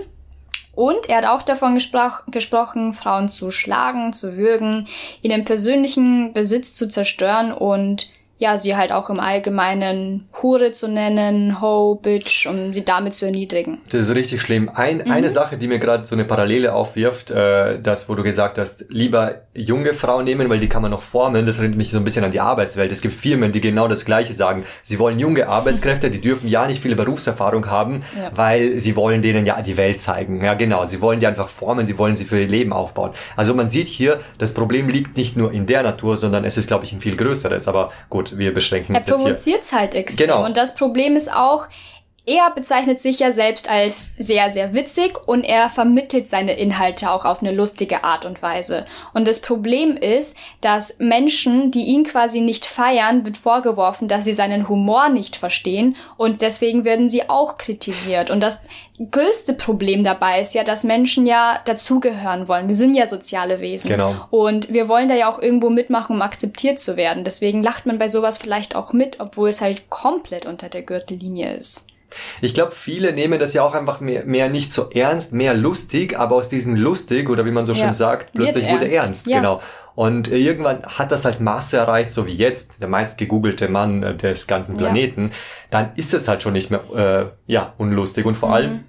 [0.74, 4.88] Und er hat auch davon gesproch gesprochen, Frauen zu schlagen, zu würgen,
[5.22, 8.10] ihren persönlichen Besitz zu zerstören und
[8.44, 13.24] ja, sie halt auch im Allgemeinen Hure zu nennen, Ho, Bitch, um sie damit zu
[13.24, 13.78] erniedrigen.
[13.90, 14.70] Das ist richtig schlimm.
[14.74, 15.10] Ein, Mhm.
[15.10, 18.84] Eine Sache, die mir gerade so eine Parallele aufwirft, äh, das, wo du gesagt hast,
[18.90, 21.46] lieber junge Frauen nehmen, weil die kann man noch formen.
[21.46, 22.92] Das erinnert mich so ein bisschen an die Arbeitswelt.
[22.92, 24.64] Es gibt Firmen, die genau das Gleiche sagen.
[24.82, 28.30] Sie wollen junge Arbeitskräfte, die dürfen ja nicht viel Berufserfahrung haben, Ja.
[28.34, 30.44] weil sie wollen denen ja die Welt zeigen.
[30.44, 30.84] Ja, genau.
[30.86, 33.12] Sie wollen die einfach formen, die wollen sie für ihr Leben aufbauen.
[33.36, 36.66] Also man sieht hier, das Problem liegt nicht nur in der Natur, sondern es ist,
[36.68, 37.68] glaube ich, ein viel größeres.
[37.68, 39.24] Aber gut, wir beschränken Er uns jetzt hier.
[39.26, 40.26] provoziert halt extrem.
[40.26, 40.44] Genau.
[40.44, 41.66] Und das Problem ist auch,
[42.26, 47.26] er bezeichnet sich ja selbst als sehr, sehr witzig und er vermittelt seine Inhalte auch
[47.26, 48.86] auf eine lustige Art und Weise.
[49.12, 54.32] Und das Problem ist, dass Menschen, die ihn quasi nicht feiern, wird vorgeworfen, dass sie
[54.32, 58.30] seinen Humor nicht verstehen und deswegen werden sie auch kritisiert.
[58.30, 58.62] Und das
[59.10, 62.68] größte Problem dabei ist ja, dass Menschen ja dazugehören wollen.
[62.68, 63.90] Wir sind ja soziale Wesen.
[63.90, 64.14] Genau.
[64.30, 67.24] Und wir wollen da ja auch irgendwo mitmachen, um akzeptiert zu werden.
[67.24, 71.54] Deswegen lacht man bei sowas vielleicht auch mit, obwohl es halt komplett unter der Gürtellinie
[71.54, 71.88] ist.
[72.40, 76.18] Ich glaube, viele nehmen das ja auch einfach mehr, mehr nicht so ernst, mehr lustig,
[76.18, 77.78] aber aus diesem lustig oder wie man so Ja.
[77.84, 79.26] schön sagt, plötzlich wurde ernst.
[79.26, 79.38] Ja.
[79.38, 79.60] Genau.
[79.94, 84.02] Und äh, irgendwann hat das halt Masse erreicht, so wie jetzt, der meist gegoogelte Mann
[84.02, 84.78] äh, des ganzen Ja.
[84.78, 85.30] Planeten,
[85.70, 86.82] dann ist es halt schon nicht mehr
[87.46, 88.26] äh, ja unlustig.
[88.26, 88.54] Und vor Mhm.
[88.54, 88.84] allem,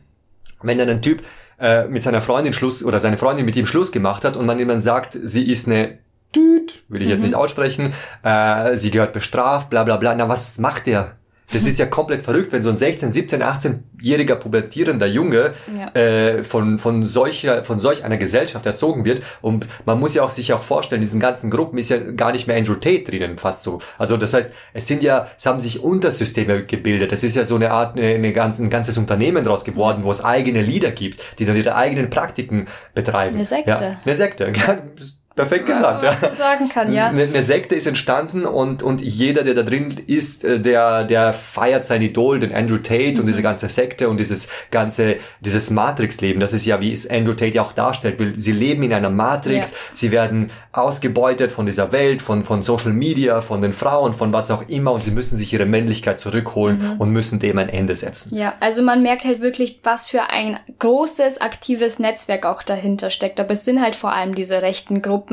[0.64, 1.22] wenn dann ein Typ
[1.60, 4.60] äh, mit seiner Freundin Schluss oder seine Freundin mit ihm Schluss gemacht hat und man
[4.60, 6.00] ihm dann sagt, sie ist eine
[6.36, 7.28] Düt, will ich jetzt Mhm.
[7.28, 10.14] nicht aussprechen, äh, sie gehört bestraft, bla bla bla.
[10.16, 11.14] Na, was macht der?
[11.54, 15.90] Das ist ja komplett verrückt, wenn so ein 16, 17, 18-jähriger pubertierender Junge Ja.
[16.00, 19.22] äh, von, von, solcher, von solch einer Gesellschaft erzogen wird.
[19.42, 22.32] Und man muss ja auch sich auch vorstellen, in diesen ganzen Gruppen ist ja gar
[22.32, 23.80] nicht mehr Andrew Tate drinnen, fast so.
[23.98, 27.12] Also das heißt, es sind ja, es haben sich Untersysteme gebildet.
[27.12, 30.12] Das ist ja so eine Art, eine, eine ganz, ein ganzes Unternehmen daraus geworden, wo
[30.12, 33.36] es eigene Leader gibt, die dann ihre eigenen Praktiken betreiben.
[33.36, 33.70] Eine Sekte.
[33.70, 34.52] Ja, eine Sekte.
[35.38, 36.18] Ja, perfekt gesagt, ja.
[36.22, 37.08] Man sagen kann, ja.
[37.08, 41.34] Eine, eine Sekte ist entstanden und, und jeder, der da drin ist, äh, der, der
[41.34, 46.40] feiert sein Idol, den Andrew Tate und diese ganze Sekte und dieses ganze, dieses Matrix-Leben.
[46.40, 48.22] Das ist ja, wie es Andrew Tate ja auch darstellt.
[48.38, 49.78] Sie leben in einer Matrix, Ja.
[49.94, 54.52] sie werden ausgebeutet von dieser Welt, von, von Social Media, von den Frauen, von was
[54.52, 58.36] auch immer und sie müssen sich ihre Männlichkeit zurückholen und müssen dem ein Ende setzen.
[58.36, 63.40] Ja, also man merkt halt wirklich, was für ein großes, aktives Netzwerk auch dahinter steckt.
[63.40, 65.25] Aber es sind halt vor allem diese rechten Gruppen,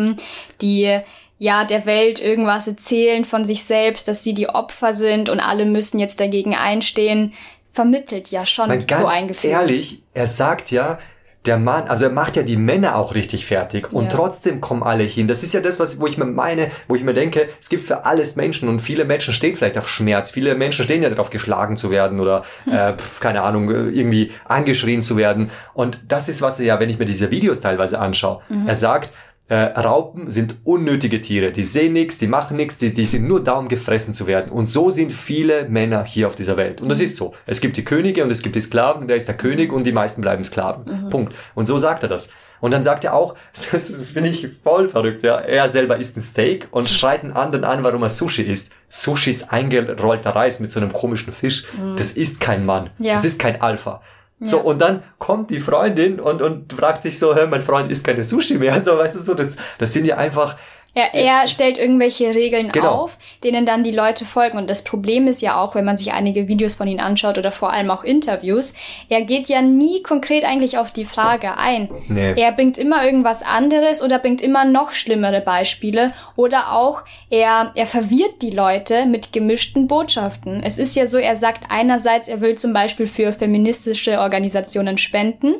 [0.61, 0.98] die
[1.38, 5.64] ja der Welt irgendwas erzählen von sich selbst, dass sie die Opfer sind und alle
[5.64, 7.33] müssen jetzt dagegen einstehen.
[7.72, 9.50] Vermittelt ja schon ganz so ein Gefühl.
[9.50, 10.98] ehrlich, er sagt ja,
[11.46, 14.11] der Mann, also er macht ja die Männer auch richtig fertig und Ja.
[14.11, 15.26] trotzdem kommen alle hin.
[15.26, 17.85] Das ist ja das, was, wo ich mir meine, wo ich mir denke, es gibt
[17.85, 20.31] für alles Menschen und viele Menschen stehen vielleicht auf Schmerz.
[20.31, 25.02] Viele Menschen stehen ja darauf, geschlagen zu werden oder, äh, pf, keine Ahnung, irgendwie angeschrien
[25.02, 25.50] zu werden.
[25.74, 29.12] Und das ist, was er ja, wenn ich mir diese Videos teilweise anschaue, er sagt,
[29.48, 31.52] äh, Raupen sind unnötige Tiere.
[31.52, 34.50] Die sehen nichts, die machen nichts, die, die sind nur da, um gefressen zu werden.
[34.50, 36.81] Und so sind viele Männer hier auf dieser Welt.
[36.81, 37.35] Und das ist so.
[37.46, 39.92] Es gibt die Könige und es gibt die Sklaven, der ist der König und die
[39.92, 41.11] meisten bleiben Sklaven.
[41.11, 41.35] Punkt.
[41.55, 42.31] Und so sagt er das.
[42.62, 43.35] Und dann sagt er auch,
[43.72, 45.37] das, das finde ich voll verrückt, ja.
[45.37, 48.72] Er selber isst ein Steak und schreit einen anderen an, warum er Sushi isst.
[48.88, 51.66] Sushi ist eingerollter Reis mit so einem komischen Fisch.
[51.96, 52.90] Das ist kein Mann.
[52.98, 53.14] Ja.
[53.14, 54.00] Das ist kein Alpha.
[54.44, 58.05] So, und dann kommt die Freundin und, und fragt sich so, hör, mein Freund isst
[58.05, 58.81] keine Sushi mehr.
[58.83, 60.57] So, weißt du, so, das, das sind ja einfach,
[60.94, 62.88] Er, er stellt irgendwelche Regeln Genau.
[62.90, 64.59] auf, denen dann die Leute folgen.
[64.59, 67.50] Und das Problem ist ja auch, wenn man sich einige Videos von ihm anschaut oder
[67.50, 68.74] vor allem auch Interviews,
[69.09, 71.88] er geht ja nie konkret eigentlich auf die Frage ein.
[72.09, 72.35] Nee.
[72.37, 77.87] Er bringt immer irgendwas anderes oder bringt immer noch schlimmere Beispiele oder auch er, er
[77.87, 80.62] verwirrt die Leute mit gemischten Botschaften.
[80.62, 85.55] Es ist ja so, er sagt einerseits, er will zum Beispiel für feministische Organisationen spenden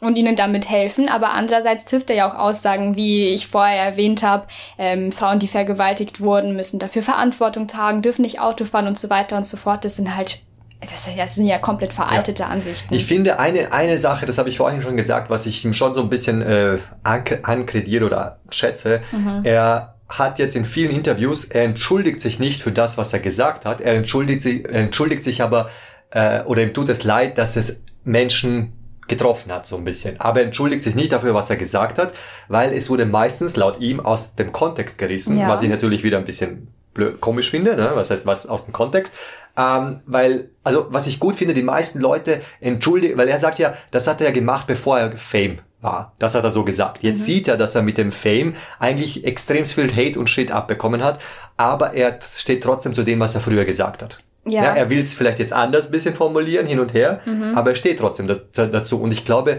[0.00, 1.08] und ihnen damit helfen.
[1.08, 4.46] Aber andererseits trifft er ja auch Aussagen, wie ich vorher erwähnt habe,
[4.78, 9.08] ähm, Frauen, die vergewaltigt wurden, müssen dafür Verantwortung tragen, dürfen nicht Auto fahren und so
[9.08, 9.84] weiter und so fort.
[9.84, 10.42] Das sind halt,
[10.82, 12.92] das, sind ja komplett veraltete Ansichten.
[12.92, 15.94] Ich finde eine, eine Sache, das habe ich vorhin schon gesagt, was ich ihm schon
[15.94, 19.00] so ein bisschen äh, ank- ankrediere oder schätze,
[19.44, 23.64] er hat jetzt in vielen Interviews, er entschuldigt sich nicht für das, was er gesagt
[23.64, 25.70] hat, er entschuldigt sich, er entschuldigt sich aber,
[26.10, 28.74] äh, oder ihm tut es leid, dass es Menschen
[29.08, 30.20] getroffen hat, so ein bisschen.
[30.20, 32.12] Aber er entschuldigt sich nicht dafür, was er gesagt hat,
[32.48, 35.48] weil es wurde meistens laut ihm aus dem Kontext gerissen, Ja.
[35.48, 37.90] was ich natürlich wieder ein bisschen blöd, komisch finde, ne?
[37.94, 39.14] was heißt was aus dem Kontext,
[39.56, 43.74] ähm, weil, also was ich gut finde, die meisten Leute entschuldigen, weil er sagt ja,
[43.90, 46.14] das hat er ja gemacht, bevor er Fame war.
[46.18, 47.02] Das hat er so gesagt.
[47.02, 51.04] Jetzt sieht er, dass er mit dem Fame eigentlich extrem viel Hate und Shit abbekommen
[51.04, 51.20] hat,
[51.56, 54.22] aber er steht trotzdem zu dem, was er früher gesagt hat.
[54.46, 54.62] Ja.
[54.62, 57.20] Ja, er will es vielleicht jetzt anders ein bisschen formulieren, hin und her,
[57.54, 59.00] aber er steht trotzdem da, dazu.
[59.00, 59.58] Und ich glaube,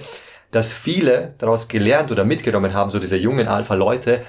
[0.51, 4.21] dass viele daraus gelernt oder mitgenommen haben, so diese jungen Alpha-Leute,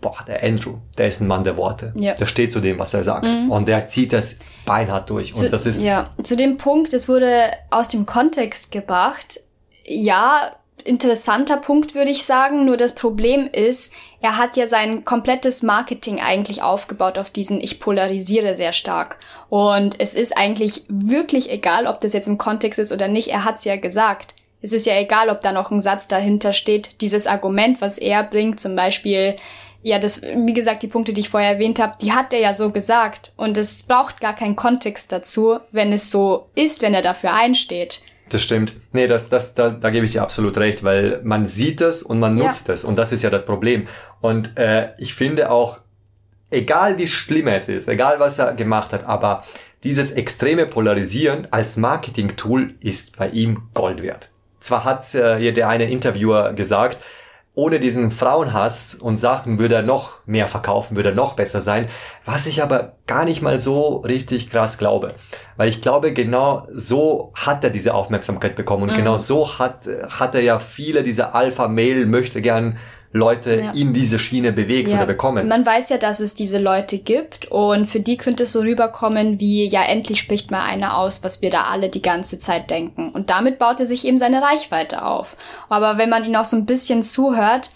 [0.00, 1.92] boah, der Andrew, der ist ein Mann der Worte.
[1.96, 2.14] Ja.
[2.14, 3.26] Der steht zu dem, was er sagt.
[3.26, 5.34] Und der zieht das beinhart durch.
[5.34, 9.40] Zu, und das ist, ja, zu dem Punkt, es wurde aus dem Kontext gebracht.
[9.84, 10.52] Ja,
[10.84, 12.64] interessanter Punkt würde ich sagen.
[12.64, 17.80] Nur das Problem ist, er hat ja sein komplettes Marketing eigentlich aufgebaut auf diesen Ich
[17.80, 19.18] polarisiere sehr stark.
[19.54, 23.28] Und es ist eigentlich wirklich egal, ob das jetzt im Kontext ist oder nicht.
[23.28, 24.34] Er hat es ja gesagt.
[24.62, 27.00] Es ist ja egal, ob da noch ein Satz dahinter steht.
[27.02, 29.36] Dieses Argument, was er bringt, zum Beispiel,
[29.80, 32.52] ja, das, wie gesagt, die Punkte, die ich vorher erwähnt habe, die hat er ja
[32.52, 33.32] so gesagt.
[33.36, 38.00] Und es braucht gar keinen Kontext dazu, wenn es so ist, wenn er dafür einsteht.
[38.30, 38.72] Das stimmt.
[38.92, 42.18] Nee, das, das, da, da gebe ich dir absolut recht, weil man sieht es und
[42.18, 42.46] man Ja.
[42.46, 42.82] nutzt es.
[42.82, 43.86] Und das ist ja das Problem.
[44.20, 45.78] Und äh, ich finde auch,
[46.54, 49.44] egal wie schlimm er jetzt ist, egal was er gemacht hat, aber
[49.82, 54.30] dieses extreme Polarisieren als Marketing-Tool ist bei ihm Gold wert.
[54.60, 56.98] Zwar hat äh, hier der eine Interviewer gesagt,
[57.56, 61.88] ohne diesen Frauenhass und Sachen würde er noch mehr verkaufen, würde er noch besser sein,
[62.24, 65.14] was ich aber gar nicht mal so richtig krass glaube.
[65.56, 68.96] Weil ich glaube, genau so hat er diese Aufmerksamkeit bekommen und Mhm.
[68.96, 72.78] genau so hat, hat er ja viele dieser Alpha-Mail möchte gern
[73.16, 73.70] Leute Ja.
[73.70, 75.46] in diese Schiene bewegt oder bekommen.
[75.46, 79.38] Man weiß ja, dass es diese Leute gibt und für die könnte es so rüberkommen
[79.38, 83.10] wie, ja, endlich spricht mal einer aus, was wir da alle die ganze Zeit denken.
[83.10, 85.36] Und damit baut er sich eben seine Reichweite auf.
[85.68, 87.70] Aber wenn man ihn auch so ein bisschen zuhört,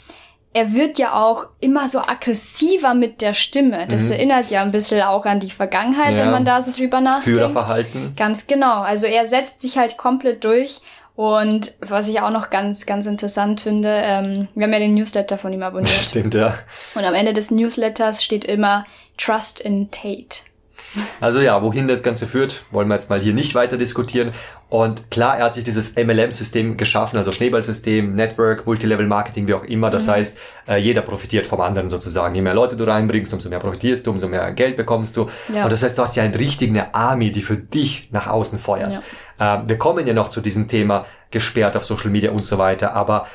[0.54, 3.86] er wird ja auch immer so aggressiver mit der Stimme.
[3.86, 4.12] Das Mhm.
[4.12, 6.22] erinnert ja ein bisschen auch an die Vergangenheit, Ja.
[6.22, 7.38] wenn man da so drüber nachdenkt.
[7.38, 8.14] Führerverhalten.
[8.16, 8.80] Ganz genau.
[8.80, 10.80] Also er setzt sich halt komplett durch.
[11.18, 15.36] Und was ich auch noch ganz, ganz interessant finde, ähm, wir haben ja den Newsletter
[15.36, 15.88] von ihm abonniert.
[15.92, 16.54] Stimmt, ja.
[16.94, 20.42] Und am Ende des Newsletters steht immer Trust in Tate.
[21.20, 24.32] Also ja, wohin das Ganze führt, wollen wir jetzt mal hier nicht weiter diskutieren.
[24.68, 29.90] Und klar, er hat sich dieses MLM-System geschaffen, also Schneeballsystem, Network, Multilevel-Marketing, wie auch immer.
[29.90, 32.36] Das heißt, äh, jeder profitiert vom anderen sozusagen.
[32.36, 35.28] Je mehr Leute du reinbringst, umso mehr profitierst du, umso mehr Geld bekommst du.
[35.52, 35.64] Ja.
[35.64, 39.02] Und das heißt, du hast ja eine richtige Army, die für dich nach außen feuert.
[39.38, 42.94] Äh, wir kommen ja noch zu diesem Thema gesperrt auf Social Media und so weiter,
[42.94, 43.26] aber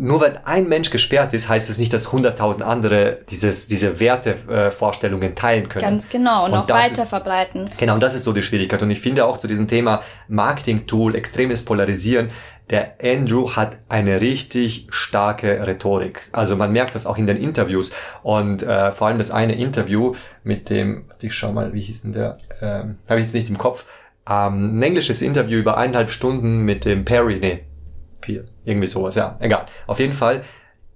[0.00, 5.32] nur weil ein Mensch gesperrt ist, heißt es nicht, dass 100.000 andere dieses, diese Wertevorstellungen
[5.32, 5.82] äh, teilen können.
[5.82, 6.44] Ganz genau.
[6.44, 7.68] Und, Und auch das- weiter verbreiten.
[7.78, 8.80] Genau, und das ist so die Schwierigkeit.
[8.80, 12.30] Und ich finde auch zu diesem Thema Marketing-Tool, extremes Polarisieren,
[12.70, 16.28] der Andrew hat eine richtig starke Rhetorik.
[16.32, 17.92] Also man merkt das auch in den Interviews.
[18.22, 22.12] Und äh, vor allem das eine Interview mit dem, ich schau mal, wie hieß denn
[22.12, 23.84] der, ähm, habe ich jetzt nicht im Kopf,
[24.28, 27.64] ähm, ein englisches Interview über eineinhalb Stunden mit dem Perry, nee,
[28.20, 29.66] Pier, irgendwie sowas, ja, egal.
[29.86, 30.42] Auf jeden Fall,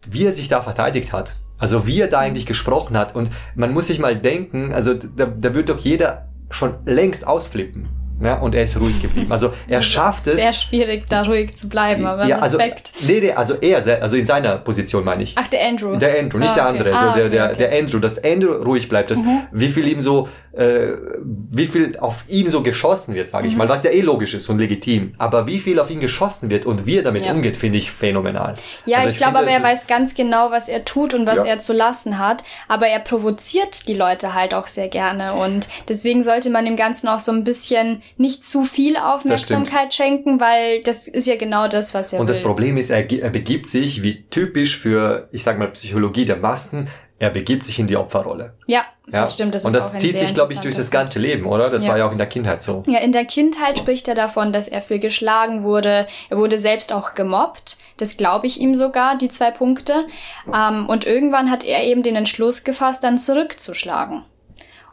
[0.08, 1.36] wie er sich da verteidigt hat.
[1.58, 3.14] Also wie er da eigentlich gesprochen hat.
[3.14, 7.88] Und man muss sich mal denken, also da, da wird doch jeder schon längst ausflippen.
[8.22, 9.32] Ja, und er ist ruhig geblieben.
[9.32, 10.40] Also er schafft es.
[10.40, 12.92] Sehr schwierig, da ruhig zu bleiben, aber ja, also, Respekt.
[13.00, 15.34] nee, nee, also er, also in seiner Position meine ich.
[15.36, 15.96] Ach, der Andrew.
[15.96, 16.78] Der Andrew, nicht Ah, der okay.
[16.78, 16.94] andere.
[16.94, 17.52] Ah, so der, okay, der, okay.
[17.54, 17.58] Mhm.
[17.58, 20.92] der Andrew, dass Andrew ruhig bleibt, dass wie viel ihm so, äh,
[21.24, 23.30] wie viel auf ihn so geschossen wird, Mhm.
[23.30, 25.14] sage ich mal, was ja eh logisch ist und legitim.
[25.18, 27.32] Aber wie viel auf ihn geschossen wird und wie er damit Ja.
[27.32, 28.54] umgeht, finde ich phänomenal.
[28.86, 31.36] Ja, Also ich, glaube finde, aber, er weiß ganz genau, was er tut und was
[31.38, 31.44] Ja.
[31.46, 32.44] er zu lassen hat.
[32.68, 35.32] Aber er provoziert die Leute halt auch sehr gerne.
[35.34, 40.40] Und deswegen sollte man dem Ganzen auch so ein bisschen nicht zu viel Aufmerksamkeit schenken,
[40.40, 42.34] weil das ist ja genau das, was er Und will.
[42.34, 46.36] das Problem ist, er, er begibt sich, wie typisch für, ich sag mal, Psychologie der
[46.36, 48.54] Massen, er begibt sich in die Opferrolle.
[48.66, 49.20] ja, Ja?
[49.20, 49.54] das stimmt.
[49.54, 51.70] Das und das zieht sich, glaube ich, durch das ganze Leben, oder?
[51.70, 51.90] Das Ja.
[51.90, 52.82] war ja auch in der Kindheit so.
[52.88, 56.08] Ja, in der Kindheit spricht er davon, dass er viel geschlagen wurde.
[56.30, 57.76] Er wurde selbst auch gemobbt.
[57.98, 60.04] Das glaube ich ihm sogar, die zwei Punkte.
[60.52, 64.24] Ähm, und irgendwann hat er eben den Entschluss gefasst, dann zurückzuschlagen.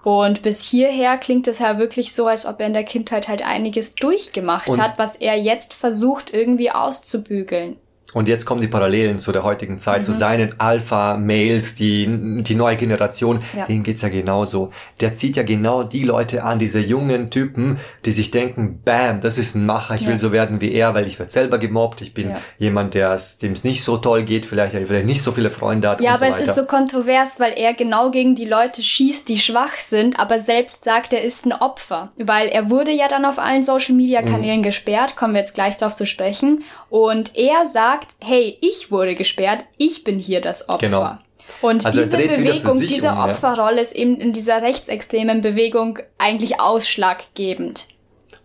[0.04, 3.46] Und bis hierher klingt es ja wirklich so, als ob er in der Kindheit halt
[3.46, 7.78] einiges durchgemacht Und- hat, was er jetzt versucht irgendwie auszubügeln.
[8.14, 10.06] Und jetzt kommen die Parallelen zu der heutigen Zeit, Mhm.
[10.06, 12.08] zu seinen Alpha-Males, die,
[12.44, 13.66] die neue Generation, Ja.
[13.66, 14.72] denen geht's ja genauso.
[15.00, 19.38] Der zieht ja genau die Leute an, diese jungen Typen, die sich denken, bam, das
[19.38, 20.08] ist ein Macher, ich Ja.
[20.10, 22.42] will so werden wie er, weil ich werde selber gemobbt, ich bin Ja.
[22.58, 26.02] jemand, der dem es nicht so toll geht, vielleicht, vielleicht nicht so viele Freunde hat
[26.02, 29.38] Ja, aber so es ist so kontrovers, weil er genau gegen die Leute schießt, die
[29.40, 32.12] schwach sind, aber selbst sagt, er ist ein Opfer.
[32.18, 34.62] Weil er wurde ja dann auf allen Social Media Mhm.
[34.64, 36.64] Gesperrt, kommen wir jetzt gleich drauf zu sprechen.
[36.90, 40.88] Und er sagt, hey, ich wurde gesperrt, ich bin hier das Opfer.
[40.88, 41.18] Genau.
[41.62, 43.26] Und Also diese Bewegung, diese um, ja.
[43.26, 47.88] Opferrolle ist eben in dieser rechtsextremen Bewegung eigentlich ausschlaggebend.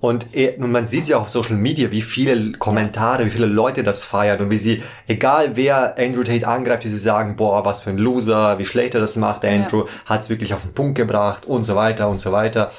[0.00, 3.46] Und, er, und man sieht ja auch auf Social Media, wie viele Kommentare, wie viele
[3.46, 7.64] Leute das feiern und wie sie, egal wer Andrew Tate angreift, wie sie sagen, boah,
[7.64, 9.62] was für ein Loser, wie schlecht er das macht, der Ja.
[9.62, 12.70] Andrew hat's wirklich auf den Punkt gebracht und so weiter und so weiter.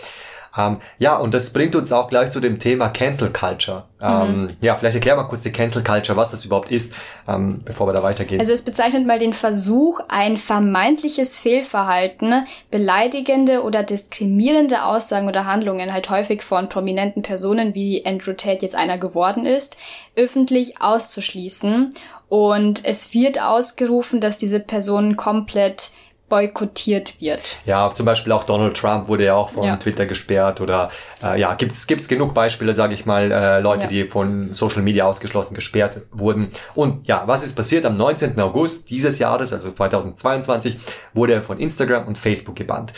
[0.58, 3.86] Ähm, ja, und das bringt uns auch gleich zu dem Thema Cancel Culture.
[4.02, 6.94] Ähm, ja, vielleicht erklär mal kurz die Cancel Culture, was das überhaupt ist,
[7.28, 8.40] ähm, bevor wir da weitergehen.
[8.40, 15.92] Also es bezeichnet mal den Versuch, ein vermeintliches Fehlverhalten, beleidigende oder diskriminierende Aussagen oder Handlungen,
[15.92, 19.78] halt häufig von prominenten Personen, wie Andrew Tate jetzt einer geworden ist,
[20.16, 21.94] öffentlich auszuschließen.
[22.28, 25.92] Und es wird ausgerufen, dass diese Person komplett
[26.28, 27.58] boykottiert wird.
[27.66, 29.78] Ja, zum Beispiel auch Donald Trump wurde ja auch von Ja.
[29.78, 30.90] Twitter gesperrt oder
[31.24, 33.88] äh, ja, gibt's gibt's genug Beispiele, sage ich mal, äh, Leute, Ja.
[33.90, 36.50] die von Social Media ausgeschlossen gesperrt wurden.
[36.74, 37.86] Und ja, was ist passiert?
[37.86, 38.40] Am 19.
[38.40, 40.78] August dieses Jahres, also 2022,
[41.14, 42.92] wurde er von Instagram und Facebook gebannt.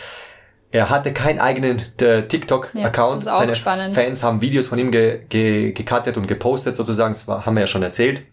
[0.72, 3.24] Er hatte keinen eigenen äh, TikTok-Account.
[3.26, 3.96] Ja, Seine spannend.
[3.96, 7.14] Fans haben Videos von ihm ge ge gecuttet und gepostet sozusagen.
[7.14, 8.24] Das war, haben wir ja schon erzählt.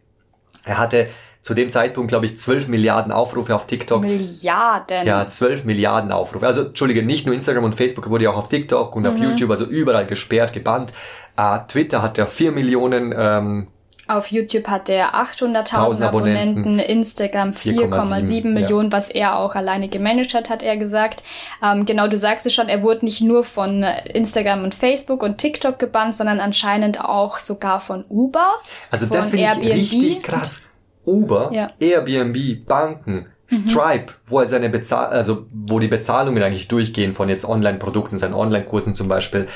[0.64, 1.08] Er hatte
[1.44, 4.00] zu dem Zeitpunkt, glaube ich, 12 Milliarden Aufrufe auf TikTok.
[4.00, 5.06] Milliarden.
[5.06, 6.46] Ja, 12 Milliarden Aufrufe.
[6.46, 9.22] Also, Entschuldige, nicht nur Instagram und Facebook, wurde ja auch auf TikTok und auf Mhm.
[9.24, 10.94] YouTube, also überall gesperrt, gebannt.
[11.36, 13.68] Äh, Twitter hat ja 4 Millionen, ähm,
[14.06, 19.54] Auf YouTube hat er 800.000 1000 Abonnenten, Abonnenten, Instagram 4,7 4,7, Millionen, was er auch
[19.54, 21.22] alleine gemanagt hat, hat er gesagt.
[21.62, 25.38] Ähm, genau, du sagst es schon, er wurde nicht nur von Instagram und Facebook und
[25.38, 28.46] TikTok gebannt, sondern anscheinend auch sogar von Uber.
[28.90, 30.62] also von das finde ich richtig krass.
[31.06, 31.70] Uber, Ja.
[31.80, 37.44] Airbnb, Banken, Stripe, wo er seine Bezahl also wo die Bezahlungen eigentlich durchgehen von jetzt
[37.44, 39.48] Online-Produkten, seinen Online-Kursen zum Beispiel.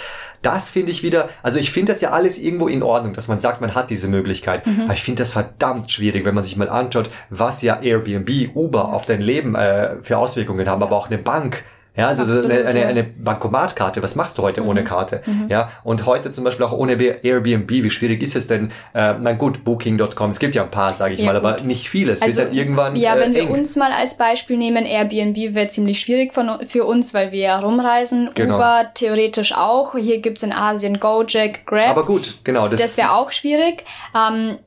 [0.43, 3.41] Das finde ich wieder, also ich finde das ja alles irgendwo in Ordnung, dass man
[3.41, 4.67] sagt, man hat diese Möglichkeit.
[4.67, 4.83] Mhm.
[4.83, 8.93] Aber ich finde das verdammt schwierig, wenn man sich mal anschaut, was ja Airbnb, Uber
[8.93, 11.65] auf dein Leben äh, für Auswirkungen haben, aber auch eine Bank
[11.99, 14.69] ja, also Absolut, eine, eine, eine Bankomatkarte, was machst du heute mhm.
[14.69, 15.21] ohne Karte?
[15.27, 15.47] Mhm.
[15.49, 18.71] Ja, und heute zum Beispiel auch ohne Airbnb, wie schwierig ist es denn?
[18.95, 21.45] Äh, na gut, Booking.com, es gibt ja ein paar, sage ich ja, mal, gut.
[21.45, 22.13] aber nicht viele.
[22.13, 25.55] Es also, wird dann irgendwann Ja, äh, wenn wir uns mal als Beispiel nehmen, Airbnb
[25.57, 28.31] wäre ziemlich schwierig von, für uns, weil wir ja rumreisen.
[28.37, 28.55] Genau.
[28.55, 29.97] Uber theoretisch auch.
[29.97, 31.89] Hier gibt's in Asien Gojek, Grab.
[31.89, 32.69] Aber gut, genau.
[32.69, 33.83] Das, das wäre auch schwierig.
[34.15, 34.59] Ähm,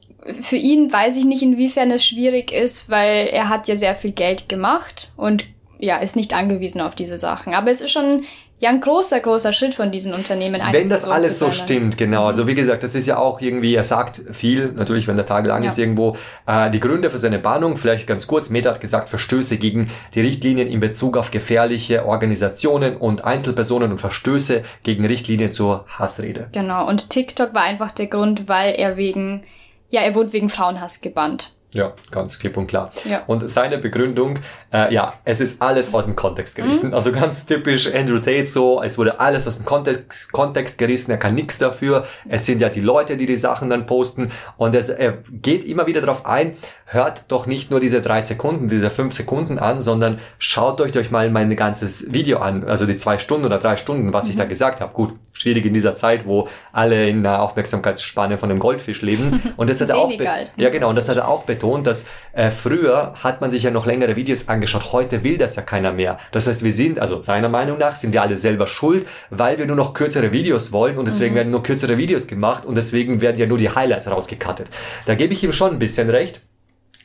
[0.42, 4.12] für ihn weiß ich nicht, inwiefern es schwierig ist, weil er hat ja sehr viel
[4.12, 5.46] Geld gemacht und
[5.82, 7.54] ja, ist nicht angewiesen auf diese Sachen.
[7.54, 8.24] Aber es ist schon
[8.60, 10.62] ja ein großer, großer Schritt von diesen Unternehmen.
[10.72, 12.26] Wenn das alles so stimmt, genau.
[12.26, 15.48] Also wie gesagt, das ist ja auch irgendwie, er sagt viel, natürlich, wenn der Tag
[15.48, 15.72] lang ja.
[15.72, 16.16] ist irgendwo,
[16.46, 20.22] äh, die Gründe für seine Bannung, vielleicht ganz kurz, Meta hat gesagt, Verstöße gegen die
[20.22, 26.50] Richtlinien in Bezug auf gefährliche Organisationen und Einzelpersonen und Verstöße gegen Richtlinien zur Hassrede.
[26.52, 29.42] Genau, und TikTok war einfach der Grund, weil er wegen,
[29.90, 31.56] ja, er wurde wegen Frauenhass gebannt.
[31.74, 32.92] Ja, ganz klipp und klar.
[33.06, 33.24] Ja.
[33.28, 34.40] Und seine Begründung,
[34.74, 36.90] äh, ja, es ist alles aus dem Kontext gerissen.
[36.90, 36.94] Mhm.
[36.94, 41.18] Also ganz typisch Andrew Tate so, es wurde alles aus dem Kontext, Kontext gerissen, er
[41.18, 42.06] kann nichts dafür.
[42.28, 44.32] Es sind ja die Leute, die die Sachen dann posten.
[44.58, 48.68] Und es, er geht immer wieder darauf ein, hört doch nicht nur diese drei Sekunden,
[48.68, 52.98] diese fünf Sekunden an, sondern schaut euch euch mal mein ganzes Video an, also die
[52.98, 54.32] zwei Stunden oder drei Stunden, was mhm.
[54.32, 54.50] ich da mhm.
[54.50, 54.94] gesagt habe.
[54.94, 59.42] Gut, schwierig in dieser Zeit, wo alle in einer Aufmerksamkeitsspanne von einem Goldfisch leben.
[59.56, 60.12] Und das hat er auch,
[60.58, 63.72] ja genau, und das hat er auch betont, dass äh, früher hat man sich ja
[63.72, 66.18] noch längere Videos angeschaut, heute will das ja keiner mehr.
[66.32, 69.66] Das heißt, wir sind, also seiner Meinung nach, sind wir alle selber schuld, weil wir
[69.66, 71.38] nur noch kürzere Videos wollen und deswegen mhm.
[71.38, 74.68] werden nur kürzere Videos gemacht und deswegen werden ja nur die Highlights rausgekattet.
[75.06, 76.42] Da gebe ich ihm schon ein bisschen recht.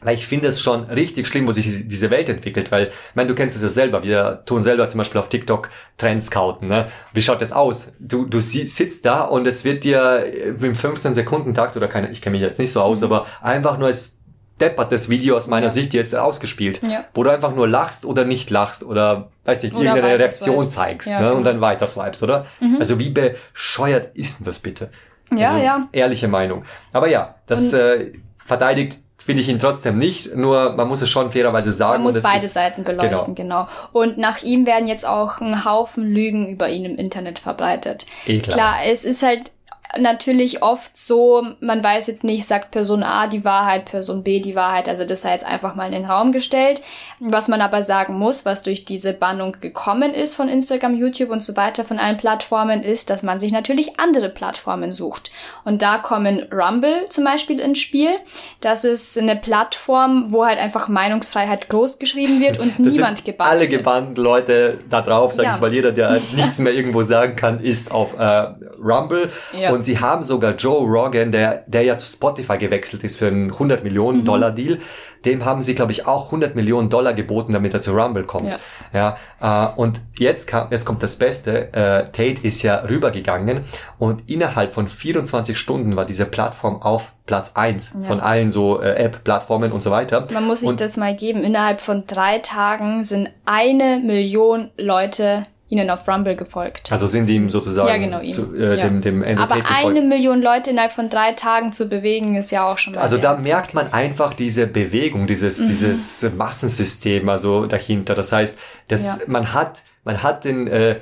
[0.03, 3.29] Weil ich finde es schon richtig schlimm, wo sich diese Welt entwickelt, weil, ich meine,
[3.29, 6.89] du kennst es ja selber, wir tun selber zum Beispiel auf TikTok Trends scouten, ne?
[7.15, 7.89] Wie schaut das aus?
[7.99, 10.23] Du, du sitzt da und es wird dir
[10.61, 13.07] im 15-Sekunden-Takt oder keine, ich kenne mich jetzt nicht so aus, mhm.
[13.07, 14.16] aber einfach nur als
[14.61, 15.71] deppertes Video aus meiner ja.
[15.71, 17.05] Sicht jetzt ausgespielt, ja.
[17.15, 20.75] wo du einfach nur lachst oder nicht lachst oder, weiß nicht, oder irgendeine Reaktion swipes.
[20.75, 21.27] zeigst, ja, ne?
[21.27, 21.37] Genau.
[21.39, 22.47] Und dann weiter swipes, oder?
[22.61, 22.77] Mhm.
[22.79, 24.91] Also wie bescheuert ist denn das bitte?
[25.35, 25.89] Ja, also, ja.
[25.93, 26.65] Ehrliche Meinung.
[26.93, 31.33] Aber ja, das äh, verteidigt finde ich ihn trotzdem nicht, nur man muss es schon
[31.33, 32.05] fairerweise sagen.
[32.05, 33.65] Man muss beide ist, Seiten beleuchten, genau.
[33.65, 33.69] genau.
[33.91, 38.07] Und nach ihm werden jetzt auch ein Haufen Lügen über ihn im Internet verbreitet.
[38.27, 38.57] Eh klar.
[38.57, 39.51] klar, es ist halt
[39.99, 44.55] natürlich oft so, man weiß jetzt nicht, sagt Person A die Wahrheit, Person B die
[44.55, 46.83] Wahrheit, also das sei jetzt einfach mal in den Raum gestellt.
[47.19, 51.43] Was man aber sagen muss, was durch diese Bannung gekommen ist von Instagram, YouTube und
[51.43, 55.31] so weiter, von allen Plattformen, ist, dass man sich natürlich andere Plattformen sucht.
[55.65, 58.11] Und da kommen Rumble zum Beispiel ins Spiel.
[58.61, 63.51] Das ist eine Plattform, wo halt einfach Meinungsfreiheit groß geschrieben wird und das niemand gebannt
[63.51, 65.55] Alle gebannt Leute da drauf, sag ja.
[65.55, 69.31] ich mal, jeder, der nichts mehr irgendwo sagen kann, ist auf äh, Rumble.
[69.59, 69.73] Ja.
[69.73, 73.53] Und sie haben sogar Joe Rogan, der, der ja zu Spotify gewechselt ist für einen
[73.53, 74.25] 100 Millionen mhm.
[74.27, 74.79] Dollar Deal,
[75.25, 78.59] dem haben sie, glaube ich, auch 100 Millionen Dollar geboten, damit er zu Rumble kommt.
[78.93, 81.73] Ja, ja äh, und jetzt, kam, jetzt kommt das Beste.
[81.73, 83.65] Äh, Tate ist ja rübergegangen
[83.99, 88.07] und innerhalb von 24 Stunden war diese Plattform auf Platz eins ja.
[88.07, 90.29] von allen so äh, App-Plattformen und so weiter.
[90.33, 91.43] Man muss sich und das mal geben.
[91.43, 96.93] Innerhalb von drei Tagen sind eine Million Leute ihnen auf Rumble gefolgt.
[96.93, 98.85] Also sind ihm sozusagen ja, genau, zu, äh, ja.
[98.85, 102.71] dem, dem Entertainment Aber eine Million Leute innerhalb von drei Tagen zu bewegen, ist ja
[102.71, 105.67] auch schon mal Also da merkt man einfach diese Bewegung, dieses, mhm.
[105.67, 108.15] dieses Massensystem also dahinter.
[108.15, 108.57] Das heißt,
[108.89, 109.25] dass ja.
[109.27, 111.01] man hat, man hat den, äh,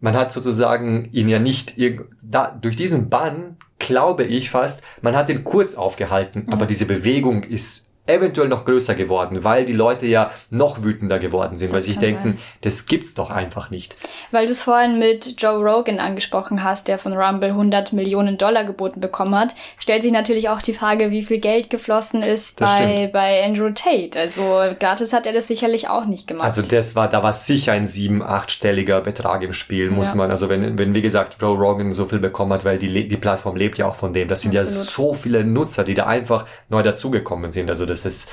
[0.00, 1.74] man hat sozusagen ihn ja nicht,
[2.22, 6.52] da, durch diesen Bann glaube ich fast, man hat ihn kurz aufgehalten, mhm.
[6.54, 11.56] aber diese Bewegung ist eventuell noch größer geworden, weil die Leute ja noch wütender geworden
[11.56, 12.38] sind, das weil sie sich denken, sein.
[12.62, 13.96] das gibt's doch einfach nicht.
[14.30, 18.64] Weil du es vorhin mit Joe Rogan angesprochen hast, der von Rumble 100 Millionen Dollar
[18.64, 23.10] geboten bekommen hat, stellt sich natürlich auch die Frage, wie viel Geld geflossen ist bei,
[23.12, 24.18] bei Andrew Tate.
[24.18, 24.42] Also
[24.78, 26.46] gratis hat er das sicherlich auch nicht gemacht.
[26.46, 30.16] Also das war, da war sicher ein sieben, achtstelliger Betrag im Spiel, muss ja.
[30.16, 33.16] man, also wenn, wenn wie gesagt Joe Rogan so viel bekommen hat, weil die, die
[33.16, 34.28] Plattform lebt ja auch von dem.
[34.28, 34.76] Das sind Absolut.
[34.76, 37.70] ja so viele Nutzer, die da einfach neu dazugekommen sind.
[37.70, 38.30] Also das ist.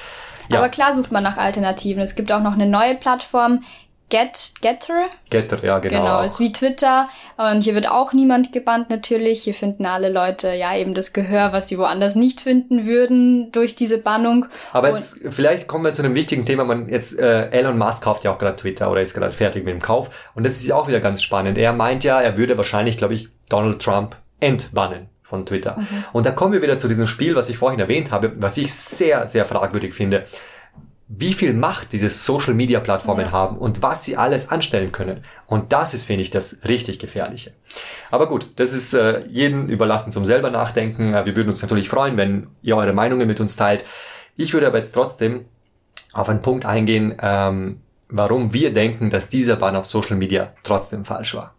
[0.49, 0.57] Ja.
[0.57, 2.03] Aber klar sucht man nach Alternativen.
[2.03, 3.63] Es gibt auch noch eine neue Plattform,
[4.13, 5.05] Get, Getter.
[5.31, 5.97] Getter, ja, genau.
[5.97, 7.09] Genau, ist wie Twitter.
[7.35, 9.41] Und hier wird auch niemand gebannt natürlich.
[9.41, 13.75] Hier finden alle Leute ja eben das Gehör, was sie woanders nicht finden würden durch
[13.75, 14.45] diese Bannung.
[14.71, 16.63] Aber jetzt, vielleicht kommen wir zu einem wichtigen Thema.
[16.63, 19.73] Man jetzt äh, Elon Musk kauft ja auch gerade Twitter oder ist gerade fertig mit
[19.73, 20.11] dem Kauf.
[20.35, 21.57] Und das ist auch wieder ganz spannend.
[21.57, 25.79] Er meint ja, er würde wahrscheinlich, glaube ich, Donald Trump entbannen von Twitter.
[25.79, 26.05] Mhm.
[26.13, 28.71] Und da kommen wir wieder zu diesem Spiel, was ich vorhin erwähnt habe, was ich
[28.71, 30.25] sehr, sehr fragwürdig finde.
[31.07, 33.31] wie viel Macht diese Social Media Plattformen ja.
[33.31, 35.23] haben und was sie alles anstellen können.
[35.47, 37.51] Und das ist, finde ich, das richtig gefährliche.
[38.09, 41.13] Aber gut, das ist äh, jedem überlassen zum selber nachdenken.
[41.13, 43.85] Äh, wir würden uns natürlich freuen, wenn ihr eure Meinungen mit uns teilt.
[44.35, 45.45] Ich würde aber jetzt trotzdem
[46.13, 51.05] auf einen Punkt eingehen, ähm, warum wir denken, dass dieser Bann auf Social Media trotzdem
[51.05, 51.53] falsch war.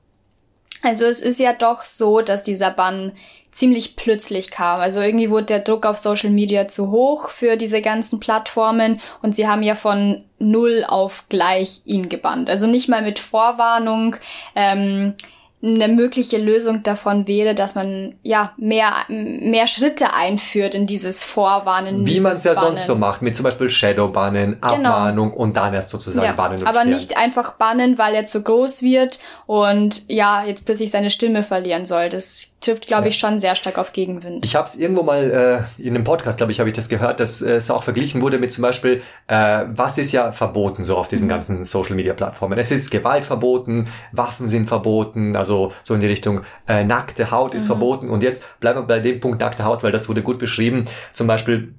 [0.84, 3.12] Also es ist ja doch so, dass dieser Bann
[3.54, 4.80] ziemlich plötzlich kam.
[4.80, 9.34] Also irgendwie wurde der Druck auf Social Media zu hoch für diese ganzen Plattformen und
[9.34, 12.50] sie haben ja von null auf gleich ihn gebannt.
[12.50, 14.16] Also nicht mal mit Vorwarnung.
[14.54, 15.14] Ähm,
[15.64, 22.06] eine mögliche Lösung davon wäre, dass man ja mehr mehr Schritte einführt in dieses Vorwarnen.
[22.06, 24.74] Wie man es ja sonst so macht, mit zum Beispiel Shadowbannen, genau.
[24.74, 25.42] Abmahnung genau.
[25.42, 26.58] und dann erst sozusagen ja, bannen.
[26.58, 26.90] Und aber sperren.
[26.90, 31.86] nicht einfach bannen, weil er zu groß wird und ja jetzt plötzlich seine Stimme verlieren
[31.86, 32.10] soll.
[32.10, 33.08] Das trifft, glaube ja.
[33.08, 34.44] ich, schon sehr stark auf Gegenwind.
[34.44, 37.20] Ich habe es irgendwo mal äh, in einem Podcast, glaube ich, habe ich das gehört,
[37.20, 40.96] dass äh, es auch verglichen wurde mit zum Beispiel, äh, was ist ja verboten so
[40.96, 41.30] auf diesen mhm.
[41.30, 42.58] ganzen Social Media Plattformen.
[42.58, 47.30] Es ist Gewalt verboten, Waffen sind verboten, also so, so in die Richtung äh, nackte
[47.30, 47.68] Haut ist mhm.
[47.68, 48.10] verboten.
[48.10, 50.84] Und jetzt bleiben wir bei dem Punkt nackte Haut, weil das wurde gut beschrieben.
[51.12, 51.74] Zum Beispiel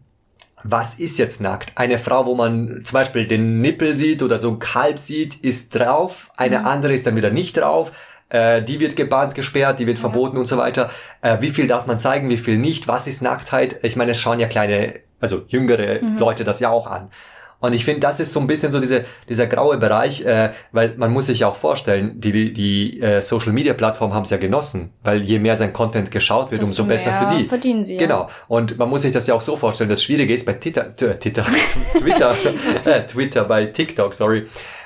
[0.67, 1.73] was ist jetzt nackt?
[1.75, 5.75] Eine Frau, wo man zum Beispiel den Nippel sieht oder so ein Kalb sieht, ist
[5.75, 6.65] drauf, eine mhm.
[6.65, 7.91] andere ist dann wieder nicht drauf.
[8.29, 10.01] Äh, die wird gebannt, gesperrt, die wird ja.
[10.01, 10.89] verboten und so weiter.
[11.21, 12.87] Äh, wie viel darf man zeigen, wie viel nicht?
[12.87, 13.79] Was ist Nacktheit?
[13.83, 16.17] Ich meine, es schauen ja kleine, also jüngere mhm.
[16.17, 17.09] Leute das ja auch an.
[17.59, 20.93] Und ich finde, das ist so ein bisschen so diese, dieser graue Bereich, äh, weil
[20.97, 24.91] man muss sich auch vorstellen, die, die äh, Social Media Plattformen haben es ja genossen,
[25.03, 27.45] weil je mehr sein Content geschaut wird, umso besser für die.
[27.45, 27.97] Verdienen sie.
[27.97, 28.29] Genau.
[28.47, 29.89] Und man muss sich das ja auch so vorstellen.
[29.89, 31.45] Das Schwierige ist bei Twitter, Twitter,
[31.99, 32.35] Twitter,
[32.85, 34.45] äh, Twitter, bei TikTok, sorry,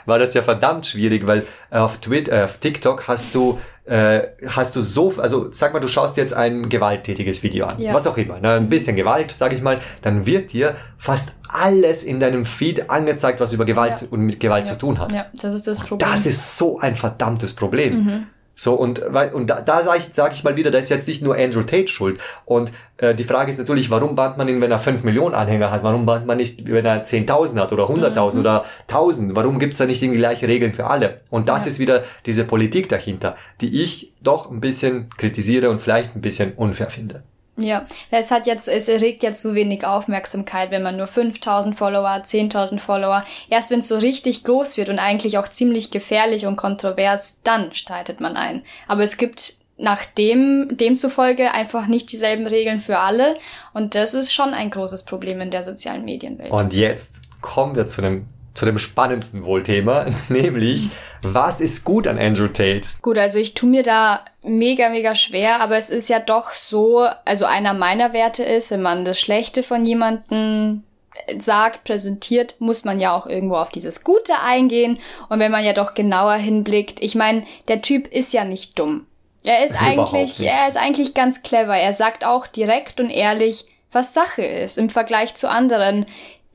[0.09, 4.75] war das ja verdammt schwierig, weil auf, Twitter, äh, auf TikTok hast du äh, hast
[4.75, 7.91] du so, also sag mal, du schaust jetzt ein gewalttätiges Video an, ja.
[7.91, 8.53] was auch immer, ne?
[8.53, 13.39] ein bisschen Gewalt, sag ich mal, dann wird dir fast alles in deinem Feed angezeigt,
[13.39, 14.07] was über Gewalt ja.
[14.11, 14.73] und mit Gewalt ja.
[14.73, 15.11] zu tun hat.
[15.11, 16.07] Ja, das ist das Problem.
[16.07, 18.03] Das ist so ein verdammtes Problem.
[18.03, 18.27] Mhm.
[18.59, 21.21] So, und, und da, da sage ich, sag ich mal wieder, da ist jetzt nicht
[21.21, 22.19] nur Andrew Tate schuld.
[22.43, 25.71] Und äh, die Frage ist natürlich, warum bannt man ihn, wenn er 5 Millionen Anhänger
[25.71, 25.81] hat?
[25.81, 28.39] Warum bannt man nicht, wenn er 10.000 hat oder 100.000 mhm.
[28.41, 29.29] oder 1.000?
[29.33, 31.21] Warum gibt's da nicht die gleichen Regeln für alle?
[31.29, 31.71] Und das ja.
[31.71, 36.51] ist wieder diese Politik dahinter, die ich doch ein bisschen kritisiere und vielleicht ein bisschen
[36.51, 37.23] unfair finde.
[37.59, 42.09] Ja, es hat jetzt, es erregt ja zu wenig Aufmerksamkeit, wenn man nur 5000 Follower,
[42.23, 43.25] 10.000 Follower.
[43.49, 47.73] Erst wenn es so richtig groß wird und eigentlich auch ziemlich gefährlich und kontrovers, dann
[47.73, 48.63] streitet man ein.
[48.87, 53.35] Aber es gibt nach dem, demzufolge einfach nicht dieselben Regeln für alle.
[53.73, 56.51] Und das ist schon ein großes Problem in der sozialen Medienwelt.
[56.51, 60.89] Und jetzt kommen wir zu einem zu dem spannendsten Wohlthema, nämlich
[61.21, 62.81] was ist gut an Andrew Tate?
[63.01, 67.07] Gut, also ich tue mir da mega, mega schwer, aber es ist ja doch so,
[67.25, 70.83] also einer meiner Werte ist, wenn man das Schlechte von jemandem
[71.37, 74.99] sagt, präsentiert, muss man ja auch irgendwo auf dieses Gute eingehen.
[75.27, 79.05] Und wenn man ja doch genauer hinblickt, ich meine, der Typ ist ja nicht dumm.
[79.43, 81.75] Er ist eigentlich, er ist eigentlich ganz clever.
[81.75, 86.05] Er sagt auch direkt und ehrlich, was Sache ist im Vergleich zu anderen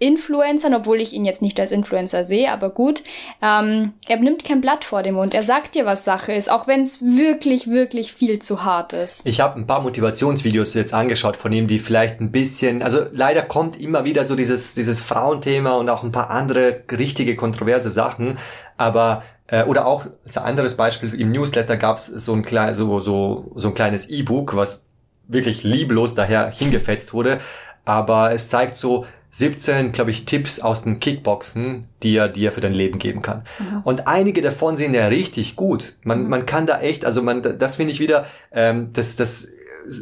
[0.04, 3.02] Influencern, obwohl ich ihn jetzt nicht als Influencer sehe, aber gut.
[3.40, 5.34] Ähm, er nimmt kein Blatt vor den Mund.
[5.34, 9.26] Er sagt dir, was Sache ist, auch wenn es wirklich, wirklich viel zu hart ist.
[9.26, 13.42] Ich habe ein paar Motivationsvideos jetzt angeschaut von ihm, die vielleicht ein bisschen, also leider
[13.42, 18.38] kommt immer wieder so dieses, dieses Frauenthema und auch ein paar andere richtige kontroverse Sachen,
[18.76, 23.00] aber äh, oder auch als anderes Beispiel im Newsletter gab es so ein klein, so,
[23.00, 24.84] so, so ein kleines E-Book, was
[25.28, 27.40] wirklich lieblos daher hingefetzt wurde,
[27.84, 32.60] aber es zeigt so, 17, glaube ich, Tipps aus den Kickboxen, die er dir für
[32.60, 33.42] dein Leben geben kann.
[33.58, 33.80] Mhm.
[33.82, 35.96] Und einige davon sind ja richtig gut.
[36.04, 36.30] Man, mhm.
[36.30, 39.48] man kann da echt, also man, das finde ich wieder, ähm, das, das,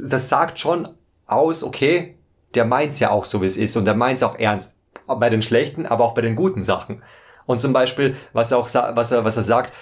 [0.06, 0.86] das sagt schon
[1.26, 2.14] aus, okay,
[2.54, 4.68] der meint's ja auch so, wie es ist und der meint's auch ernst.
[5.06, 7.02] Bei den schlechten, aber auch bei den guten Sachen.
[7.46, 9.72] Und zum Beispiel, was er auch, was er, was er sagt,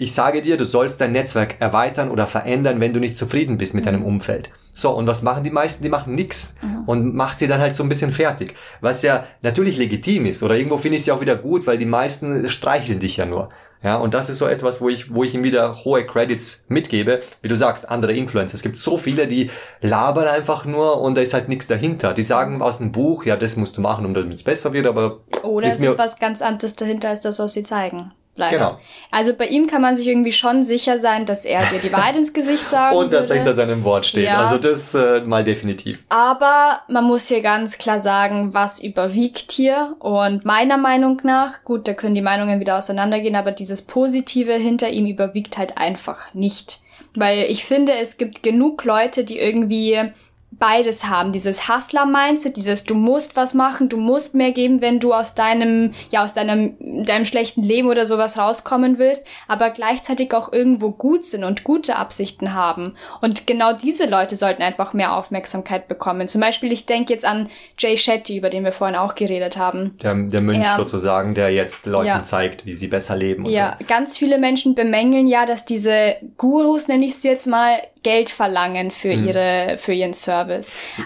[0.00, 3.74] ich sage dir, du sollst dein Netzwerk erweitern oder verändern, wenn du nicht zufrieden bist
[3.74, 3.86] mit mhm.
[3.86, 4.48] deinem Umfeld.
[4.72, 5.84] So, und was machen die meisten?
[5.84, 6.84] Die machen nix mhm.
[6.86, 8.54] und macht sie dann halt so ein bisschen fertig.
[8.80, 10.42] Was ja natürlich legitim ist.
[10.42, 13.26] Oder irgendwo finde ich es ja auch wieder gut, weil die meisten streicheln dich ja
[13.26, 13.50] nur.
[13.82, 17.20] Ja, und das ist so etwas, wo ich, wo ich ihm wieder hohe Credits mitgebe.
[17.42, 18.54] Wie du sagst, andere Influencer.
[18.54, 19.50] Es gibt so viele, die
[19.82, 22.14] labern einfach nur und da ist halt nichts dahinter.
[22.14, 24.86] Die sagen aus dem Buch, ja, das musst du machen, um damit es besser wird,
[24.86, 25.20] aber.
[25.42, 28.12] Oder ist es ist was ganz anderes dahinter als das, was sie zeigen.
[28.40, 28.56] Leider.
[28.56, 28.78] Genau.
[29.10, 32.16] Also bei ihm kann man sich irgendwie schon sicher sein, dass er dir die Wahrheit
[32.16, 34.24] ins Gesicht sagen Und dass er hinter seinem Wort steht.
[34.24, 34.40] Ja.
[34.40, 36.02] Also das äh, mal definitiv.
[36.08, 39.94] Aber man muss hier ganz klar sagen, was überwiegt hier.
[39.98, 44.88] Und meiner Meinung nach, gut, da können die Meinungen wieder auseinandergehen, aber dieses Positive hinter
[44.88, 46.80] ihm überwiegt halt einfach nicht.
[47.14, 50.12] Weil ich finde, es gibt genug Leute, die irgendwie
[50.60, 51.32] beides haben.
[51.32, 55.94] Dieses Hustler-Mindset, dieses du musst was machen, du musst mehr geben, wenn du aus deinem,
[56.10, 61.24] ja, aus deinem, deinem schlechten Leben oder sowas rauskommen willst, aber gleichzeitig auch irgendwo gut
[61.24, 62.94] sind und gute Absichten haben.
[63.22, 66.28] Und genau diese Leute sollten einfach mehr Aufmerksamkeit bekommen.
[66.28, 67.48] Zum Beispiel, ich denke jetzt an
[67.78, 69.96] Jay Shetty, über den wir vorhin auch geredet haben.
[70.02, 70.76] Der, der Mönch ja.
[70.76, 72.22] sozusagen, der jetzt Leuten ja.
[72.22, 73.46] zeigt, wie sie besser leben.
[73.46, 73.86] Und ja, so.
[73.86, 78.90] ganz viele Menschen bemängeln ja, dass diese Gurus, nenne ich sie jetzt mal, Geld verlangen
[78.90, 79.28] für mhm.
[79.28, 80.49] ihre, für ihren Service.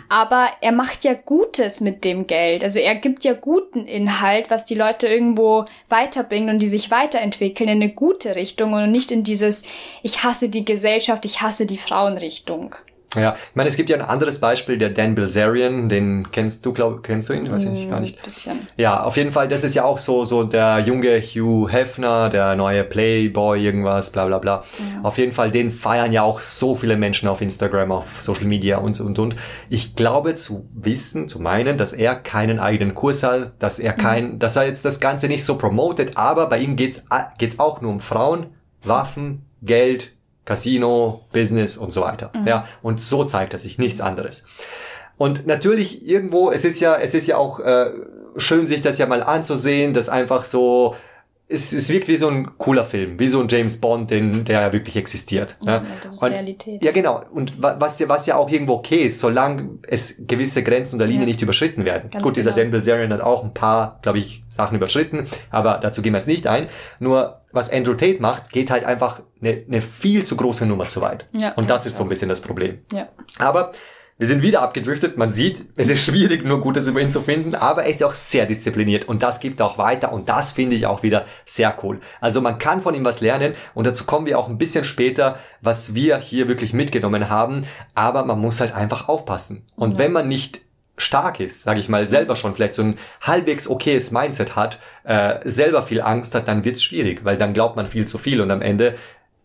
[0.09, 2.65] Aber er macht ja Gutes mit dem Geld.
[2.65, 7.69] Also er gibt ja guten Inhalt, was die Leute irgendwo weiterbringt und die sich weiterentwickeln
[7.69, 9.63] in eine gute Richtung und nicht in dieses,
[10.03, 12.75] ich hasse die Gesellschaft, ich hasse die Frauenrichtung.
[13.15, 16.73] Ja, ich meine, es gibt ja ein anderes Beispiel, der Dan Bilzerian, den kennst du,
[16.73, 17.51] glaub, kennst du ihn?
[17.51, 18.23] Weiß ich gar nicht.
[18.23, 18.67] Bisschen.
[18.77, 22.55] Ja, auf jeden Fall, das ist ja auch so, so der junge Hugh Hefner, der
[22.57, 24.65] neue Playboy, irgendwas, bla, bla, bla.
[24.79, 25.03] Ja.
[25.03, 28.79] Auf jeden Fall, den feiern ja auch so viele Menschen auf Instagram, auf Social Media
[28.79, 29.37] und, und, und.
[29.69, 34.35] Ich glaube zu wissen, zu meinen, dass er keinen eigenen Kurs hat, dass er kein,
[34.35, 34.39] mhm.
[34.39, 37.05] dass er jetzt das Ganze nicht so promotet, aber bei ihm geht's,
[37.39, 38.47] geht's auch nur um Frauen,
[38.83, 40.14] Waffen, Geld,
[40.45, 42.31] Casino, Business und so weiter.
[42.35, 42.47] Mhm.
[42.47, 44.45] Ja, und so zeigt er sich, nichts anderes.
[45.17, 47.93] Und natürlich irgendwo, es ist ja, es ist ja auch äh,
[48.37, 50.97] schön, sich das ja mal anzusehen, dass einfach so,
[51.47, 54.63] es, es wirkt wie so ein cooler Film, wie so ein James Bond, den, der
[54.63, 55.59] ja wirklich existiert.
[55.63, 55.85] Ja, ja.
[56.03, 56.83] Das ist und, Realität.
[56.83, 57.23] Ja, genau.
[57.31, 61.23] Und was ja, was ja auch irgendwo okay ist, solange es gewisse Grenzen der Linie
[61.23, 61.27] ja.
[61.27, 62.11] nicht überschritten werden.
[62.11, 62.63] Ganz Gut, dieser genau.
[62.63, 66.29] Dan Bilzerian hat auch ein paar, glaube ich, Sachen überschritten, aber dazu gehen wir jetzt
[66.29, 66.69] nicht ein.
[66.99, 71.03] Nur was Andrew Tate macht, geht halt einfach eine, eine viel zu große Nummer zu
[71.03, 71.29] weit.
[71.33, 72.79] Ja, und das ist so ein bisschen das Problem.
[72.91, 73.09] Ja.
[73.39, 73.73] Aber
[74.17, 75.17] wir sind wieder abgedriftet.
[75.17, 78.15] Man sieht, es ist schwierig, nur Gutes über ihn zu finden, aber er ist auch
[78.15, 82.01] sehr diszipliniert und das gibt auch weiter und das finde ich auch wieder sehr cool.
[82.21, 85.39] Also man kann von ihm was lernen und dazu kommen wir auch ein bisschen später,
[85.61, 89.65] was wir hier wirklich mitgenommen haben, aber man muss halt einfach aufpassen.
[89.75, 89.99] Und ja.
[89.99, 90.61] wenn man nicht
[90.97, 95.41] stark ist, sage ich mal, selber schon vielleicht so ein halbwegs okayes Mindset hat, äh,
[95.45, 98.53] selber viel Angst hat, dann wird's schwierig, weil dann glaubt man viel zu viel und
[98.53, 98.95] am Ende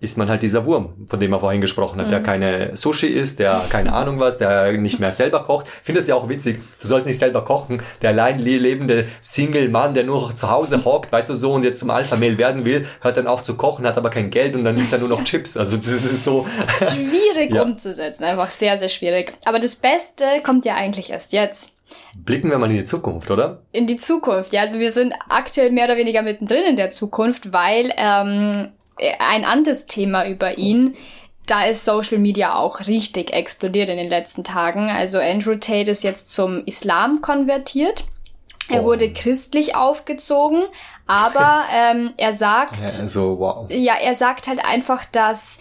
[0.01, 2.11] ist man halt dieser Wurm, von dem er vorhin gesprochen hat, mhm.
[2.11, 5.67] der keine Sushi isst, der keine Ahnung was, der nicht mehr selber kocht.
[5.67, 6.61] Ich finde das ja auch witzig.
[6.79, 7.81] Du sollst nicht selber kochen.
[8.01, 11.89] Der allein lebende Single-Mann, der nur zu Hause hockt, weißt du so, und jetzt zum
[11.89, 14.93] Alpha-Mail werden will, hört dann auf zu kochen, hat aber kein Geld und dann isst
[14.93, 15.57] er nur noch Chips.
[15.57, 16.47] Also das ist so...
[16.77, 17.63] Schwierig ja.
[17.63, 19.33] umzusetzen, einfach sehr, sehr schwierig.
[19.43, 21.71] Aber das Beste kommt ja eigentlich erst jetzt.
[22.15, 23.61] Blicken wir mal in die Zukunft, oder?
[23.71, 24.61] In die Zukunft, ja.
[24.61, 28.69] Also wir sind aktuell mehr oder weniger mittendrin in der Zukunft, weil ähm,
[29.19, 30.95] ein anderes Thema über ihn.
[31.45, 34.89] Da ist Social Media auch richtig explodiert in den letzten Tagen.
[34.89, 38.05] Also Andrew Tate ist jetzt zum Islam konvertiert.
[38.69, 38.85] Er oh.
[38.85, 40.63] wurde christlich aufgezogen,
[41.07, 43.65] aber ähm, er sagt, ja, also, wow.
[43.69, 45.59] ja, er sagt halt einfach, dass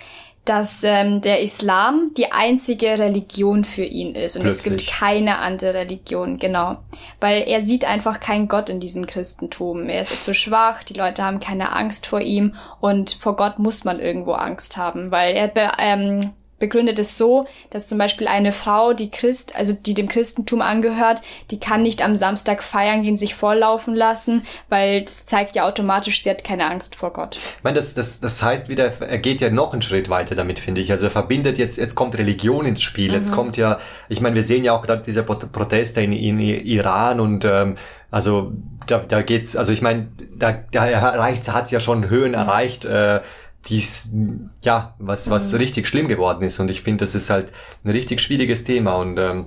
[0.48, 4.72] dass ähm, der Islam die einzige Religion für ihn ist und Plötzlich.
[4.72, 6.78] es gibt keine andere Religion, genau.
[7.20, 9.88] Weil er sieht einfach keinen Gott in diesem Christentum.
[9.88, 13.84] Er ist zu schwach, die Leute haben keine Angst vor ihm und vor Gott muss
[13.84, 16.20] man irgendwo Angst haben, weil er ähm,
[16.58, 21.22] begründet es so, dass zum Beispiel eine Frau, die Christ, also die dem Christentum angehört,
[21.50, 26.22] die kann nicht am Samstag feiern gehen, sich vorlaufen lassen, weil das zeigt ja automatisch,
[26.22, 27.36] sie hat keine Angst vor Gott.
[27.58, 30.58] Ich meine, das, das, das heißt wieder, er geht ja noch einen Schritt weiter damit,
[30.58, 30.90] finde ich.
[30.90, 33.14] Also er verbindet jetzt, jetzt kommt Religion ins Spiel, mhm.
[33.14, 33.78] jetzt kommt ja,
[34.08, 37.76] ich meine, wir sehen ja auch gerade diese Proteste in, in Iran und ähm,
[38.10, 38.52] also
[38.86, 42.38] da, da geht's, also ich meine, da, da erreicht, hat ja schon Höhen mhm.
[42.38, 43.20] erreicht, äh,
[43.68, 44.12] dies,
[44.62, 45.58] ja, was, was mhm.
[45.58, 46.58] richtig schlimm geworden ist.
[46.60, 47.52] Und ich finde, das ist halt
[47.84, 49.46] ein richtig schwieriges Thema und ähm,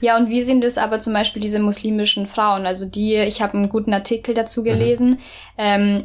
[0.00, 2.66] ja, und wie sind es aber zum Beispiel diese muslimischen Frauen?
[2.66, 5.10] Also die, ich habe einen guten Artikel dazu gelesen.
[5.10, 5.18] Mhm.
[5.56, 6.04] Ähm,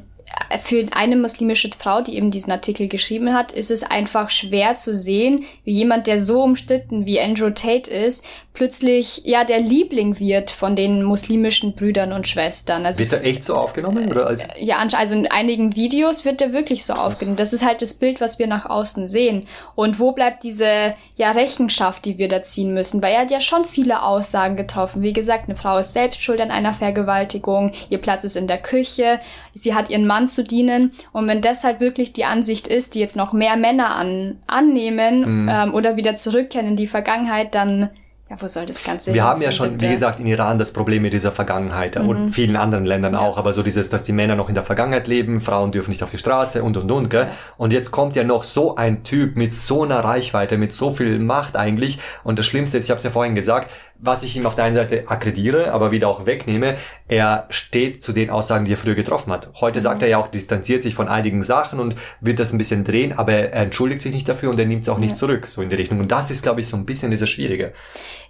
[0.61, 4.95] für eine muslimische Frau, die eben diesen Artikel geschrieben hat, ist es einfach schwer zu
[4.95, 8.23] sehen, wie jemand, der so umstritten wie Andrew Tate ist,
[8.53, 12.85] plötzlich ja der Liebling wird von den muslimischen Brüdern und Schwestern.
[12.85, 14.09] Also, wird er echt so aufgenommen?
[14.09, 17.37] Oder als äh, ja, also in einigen Videos wird er wirklich so aufgenommen.
[17.37, 19.47] Das ist halt das Bild, was wir nach außen sehen.
[19.75, 23.01] Und wo bleibt diese ja Rechenschaft, die wir da ziehen müssen?
[23.01, 25.01] Weil er hat ja schon viele Aussagen getroffen.
[25.01, 28.59] Wie gesagt, eine Frau ist selbst schuld an einer Vergewaltigung, ihr Platz ist in der
[28.59, 29.19] Küche,
[29.53, 30.91] sie hat ihren Mann zu dienen.
[31.11, 35.43] Und wenn das halt wirklich die Ansicht ist, die jetzt noch mehr Männer an, annehmen
[35.43, 35.49] mhm.
[35.49, 37.89] ähm, oder wieder zurückkehren in die Vergangenheit, dann
[38.33, 39.87] ja, wo soll das Ganze Wir haben ja schon, bitte?
[39.87, 42.07] wie gesagt, in Iran das Problem mit dieser Vergangenheit mhm.
[42.07, 43.19] und vielen anderen Ländern ja.
[43.19, 46.01] auch, aber so dieses, dass die Männer noch in der Vergangenheit leben, Frauen dürfen nicht
[46.03, 47.25] auf die Straße und und und, gell?
[47.25, 47.31] Ja.
[47.57, 51.19] Und jetzt kommt ja noch so ein Typ mit so einer Reichweite, mit so viel
[51.19, 53.69] Macht eigentlich und das Schlimmste ist, ich habe es ja vorhin gesagt,
[54.03, 56.75] was ich ihm auf der einen Seite akkreditiere, aber wieder auch wegnehme,
[57.07, 59.49] er steht zu den Aussagen, die er früher getroffen hat.
[59.61, 62.83] Heute sagt er ja auch, distanziert sich von einigen Sachen und wird das ein bisschen
[62.83, 65.15] drehen, aber er entschuldigt sich nicht dafür und er nimmt es auch nicht ja.
[65.15, 66.01] zurück, so in die Richtung.
[66.01, 67.71] Und das ist, glaube ich, so ein bisschen dieses Schwierige.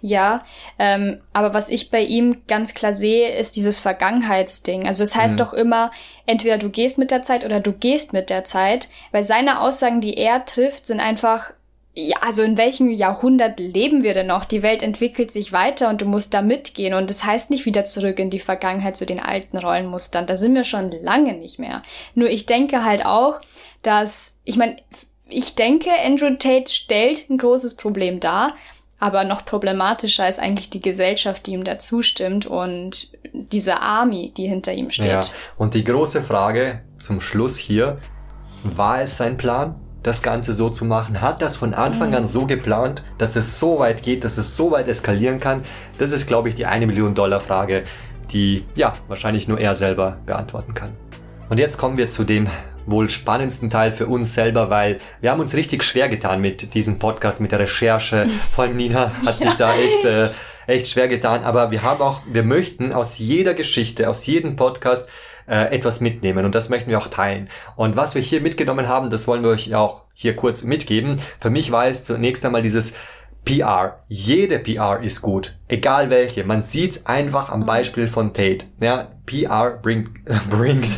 [0.00, 0.44] Ja,
[0.78, 4.86] ähm, aber was ich bei ihm ganz klar sehe, ist dieses Vergangenheitsding.
[4.86, 5.38] Also das heißt mhm.
[5.38, 5.90] doch immer,
[6.26, 10.00] entweder du gehst mit der Zeit oder du gehst mit der Zeit, weil seine Aussagen,
[10.00, 11.52] die er trifft, sind einfach
[11.96, 14.44] ja, also in welchem Jahrhundert leben wir denn noch?
[14.44, 16.92] Die Welt entwickelt sich weiter und du musst da mitgehen.
[16.92, 20.26] Und das heißt nicht wieder zurück in die Vergangenheit zu den alten Rollenmustern.
[20.26, 21.82] Da sind wir schon lange nicht mehr.
[22.16, 23.40] Nur ich denke halt auch,
[23.82, 24.76] dass, ich meine,
[25.28, 28.54] ich denke, Andrew Tate stellt ein großes Problem dar,
[28.98, 34.48] aber noch problematischer ist eigentlich die Gesellschaft, die ihm da zustimmt und diese Army, die
[34.48, 35.06] hinter ihm steht.
[35.06, 35.20] Ja,
[35.58, 37.98] und die große Frage zum Schluss hier,
[38.64, 39.80] war es sein Plan?
[40.04, 41.20] Das Ganze so zu machen?
[41.20, 44.70] Hat das von Anfang an so geplant, dass es so weit geht, dass es so
[44.70, 45.64] weit eskalieren kann?
[45.98, 47.82] Das ist, glaube ich, die eine Million Dollar Frage,
[48.30, 50.92] die ja wahrscheinlich nur er selber beantworten kann.
[51.48, 52.46] Und jetzt kommen wir zu dem
[52.86, 56.98] wohl spannendsten Teil für uns selber, weil wir haben uns richtig schwer getan mit diesem
[56.98, 58.28] Podcast, mit der Recherche.
[58.54, 60.28] Vor allem Nina hat sich da echt, äh,
[60.66, 61.44] echt schwer getan.
[61.44, 65.08] Aber wir haben auch, wir möchten aus jeder Geschichte, aus jedem Podcast
[65.46, 67.48] äh, etwas mitnehmen und das möchten wir auch teilen.
[67.76, 71.20] Und was wir hier mitgenommen haben, das wollen wir euch auch hier kurz mitgeben.
[71.40, 72.94] Für mich war es zunächst einmal dieses
[73.44, 73.98] PR.
[74.08, 76.44] Jede PR ist gut, egal welche.
[76.44, 78.66] Man sieht's einfach am Beispiel von Tate.
[78.80, 80.10] Ja, PR bringt,
[80.50, 80.88] bringt,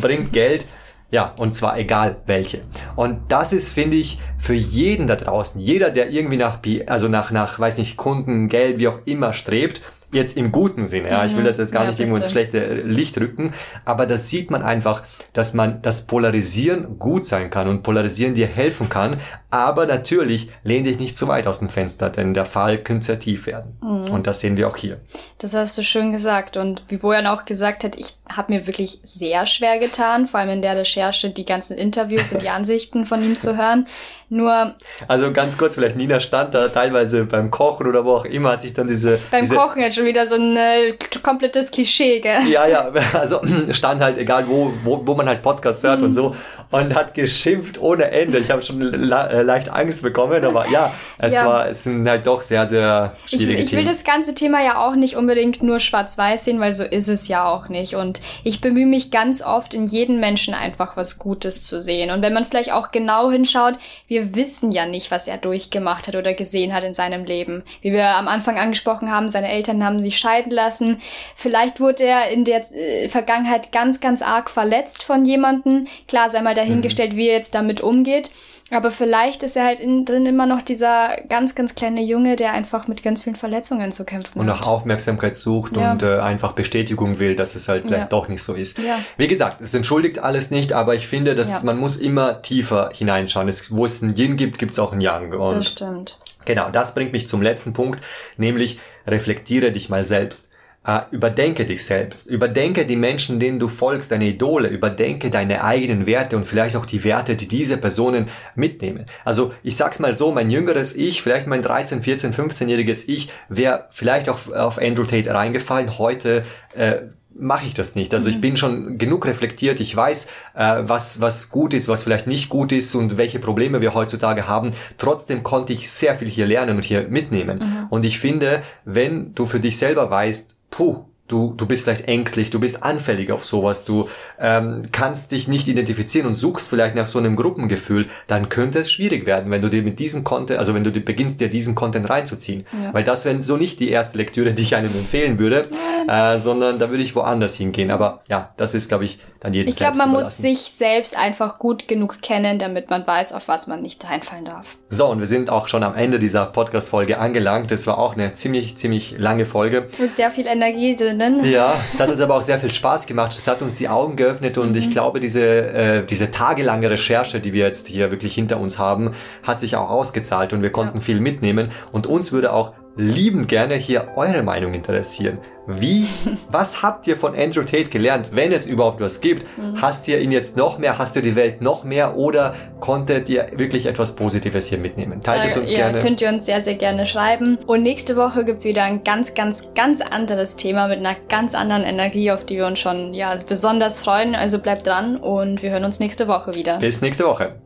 [0.00, 0.66] bringt Geld.
[1.10, 2.62] Ja, und zwar egal welche.
[2.96, 7.30] Und das ist, finde ich, für jeden da draußen, jeder, der irgendwie nach, also nach,
[7.30, 9.80] nach, weiß nicht, Kunden, Geld, wie auch immer strebt,
[10.14, 11.46] jetzt im guten Sinne, ja, ich will mhm.
[11.46, 13.52] das jetzt gar ja, nicht irgendwo ins schlechte Licht rücken,
[13.84, 15.02] aber das sieht man einfach,
[15.32, 19.20] dass man das Polarisieren gut sein kann und Polarisieren dir helfen kann,
[19.54, 23.20] aber natürlich lehn dich nicht zu weit aus dem Fenster, denn der Fall könnte sehr
[23.20, 23.78] tief werden.
[23.80, 24.10] Mhm.
[24.12, 24.98] Und das sehen wir auch hier.
[25.38, 28.98] Das hast du schön gesagt und wie Bojan auch gesagt hat, ich habe mir wirklich
[29.04, 33.22] sehr schwer getan, vor allem in der Recherche die ganzen Interviews und die Ansichten von
[33.22, 33.86] ihm zu hören.
[34.30, 34.74] Nur.
[35.06, 38.62] Also ganz kurz, vielleicht Nina stand da teilweise beim Kochen oder wo auch immer, hat
[38.62, 39.20] sich dann diese.
[39.30, 42.48] Beim diese, Kochen jetzt schon wieder so ein äh, komplettes Klischee, gell?
[42.48, 43.40] Ja, ja, also
[43.70, 46.06] stand halt, egal wo, wo, wo man halt Podcasts hört mhm.
[46.06, 46.34] und so,
[46.70, 48.38] und hat geschimpft ohne Ende.
[48.38, 51.46] Ich habe schon le leicht Angst bekommen, aber ja, es ja.
[51.46, 54.84] war, es sind halt doch sehr, sehr schwierige ich, ich will das ganze Thema ja
[54.84, 57.94] auch nicht unbedingt nur schwarz-weiß sehen, weil so ist es ja auch nicht.
[57.94, 62.10] Und ich bemühe mich ganz oft in jedem Menschen einfach was Gutes zu sehen.
[62.10, 63.78] Und wenn man vielleicht auch genau hinschaut,
[64.08, 67.62] wir wir wissen ja nicht, was er durchgemacht hat oder gesehen hat in seinem Leben.
[67.82, 71.00] Wie wir am Anfang angesprochen haben, seine Eltern haben sich scheiden lassen.
[71.36, 75.86] Vielleicht wurde er in der äh, Vergangenheit ganz, ganz arg verletzt von jemandem.
[76.08, 77.16] Klar, sei mal dahingestellt, mhm.
[77.16, 78.30] wie er jetzt damit umgeht.
[78.70, 82.52] Aber vielleicht ist er halt innen drin immer noch dieser ganz, ganz kleine Junge, der
[82.52, 84.54] einfach mit ganz vielen Verletzungen zu kämpfen und hat.
[84.54, 85.92] Und nach Aufmerksamkeit sucht ja.
[85.92, 88.08] und äh, einfach Bestätigung will, dass es halt vielleicht ja.
[88.08, 88.78] doch nicht so ist.
[88.78, 89.00] Ja.
[89.18, 93.48] Wie gesagt, es entschuldigt alles nicht, aber ich finde, dass man muss immer tiefer hineinschauen.
[93.48, 95.34] Es, wo es ein Yin gibt, gibt es auch ein Yang.
[95.34, 96.18] Und das stimmt.
[96.46, 98.02] Genau, das bringt mich zum letzten Punkt,
[98.36, 100.50] nämlich reflektiere dich mal selbst.
[100.86, 106.04] Uh, überdenke dich selbst, überdenke die Menschen, denen du folgst, deine Idole, überdenke deine eigenen
[106.04, 109.06] Werte und vielleicht auch die Werte, die diese Personen mitnehmen.
[109.24, 113.86] Also ich sag's mal so, mein jüngeres Ich, vielleicht mein 13, 14, 15-jähriges Ich, wäre
[113.92, 115.98] vielleicht auch auf Andrew Tate reingefallen.
[115.98, 116.96] Heute äh,
[117.34, 118.14] mache ich das nicht.
[118.14, 118.40] Also ich mhm.
[118.42, 122.72] bin schon genug reflektiert, ich weiß, äh, was, was gut ist, was vielleicht nicht gut
[122.72, 124.72] ist und welche Probleme wir heutzutage haben.
[124.98, 127.58] Trotzdem konnte ich sehr viel hier lernen und hier mitnehmen.
[127.58, 127.86] Mhm.
[127.90, 132.50] Und ich finde, wenn du für dich selber weißt, puh, du, du bist vielleicht ängstlich,
[132.50, 134.08] du bist anfällig auf sowas, du
[134.38, 138.92] ähm, kannst dich nicht identifizieren und suchst vielleicht nach so einem Gruppengefühl, dann könnte es
[138.92, 142.08] schwierig werden, wenn du dir mit diesem Content, also wenn du beginnst, dir diesen Content
[142.10, 142.66] reinzuziehen.
[142.72, 142.92] Ja.
[142.92, 145.68] Weil das wäre so nicht die erste Lektüre, die ich einem empfehlen würde,
[146.08, 147.90] äh, sondern da würde ich woanders hingehen.
[147.90, 151.58] Aber ja, das ist, glaube ich, dann jedem Ich glaube, man muss sich selbst einfach
[151.58, 154.76] gut genug kennen, damit man weiß, auf was man nicht reinfallen darf.
[154.88, 157.70] So, und wir sind auch schon am Ende dieser Podcast-Folge angelangt.
[157.70, 159.86] Das war auch eine ziemlich, ziemlich lange Folge.
[159.98, 161.44] Mit sehr viel Energie drinnen.
[161.44, 163.36] Ja, es hat uns aber auch sehr viel Spaß gemacht.
[163.38, 164.76] Es hat uns die Augen geöffnet und mhm.
[164.76, 169.14] ich glaube, diese, äh, diese tagelange Recherche, die wir jetzt hier wirklich hinter uns haben,
[169.42, 171.04] hat sich auch ausgezahlt und wir konnten ja.
[171.04, 171.70] viel mitnehmen.
[171.92, 175.38] Und uns würde auch liebend gerne hier eure Meinung interessieren.
[175.66, 176.06] Wie,
[176.50, 179.46] was habt ihr von Andrew Tate gelernt, wenn es überhaupt was gibt?
[179.56, 179.80] Mhm.
[179.80, 183.46] Hast ihr ihn jetzt noch mehr, hast ihr die Welt noch mehr oder konntet ihr
[183.56, 185.20] wirklich etwas Positives hier mitnehmen?
[185.20, 185.98] Teilt es uns ja, gerne.
[186.00, 187.58] könnt ihr uns sehr, sehr gerne schreiben.
[187.66, 191.84] Und nächste Woche gibt's wieder ein ganz, ganz, ganz anderes Thema mit einer ganz anderen
[191.84, 194.34] Energie, auf die wir uns schon ja, besonders freuen.
[194.34, 196.78] Also bleibt dran und wir hören uns nächste Woche wieder.
[196.78, 197.56] Bis nächste Woche.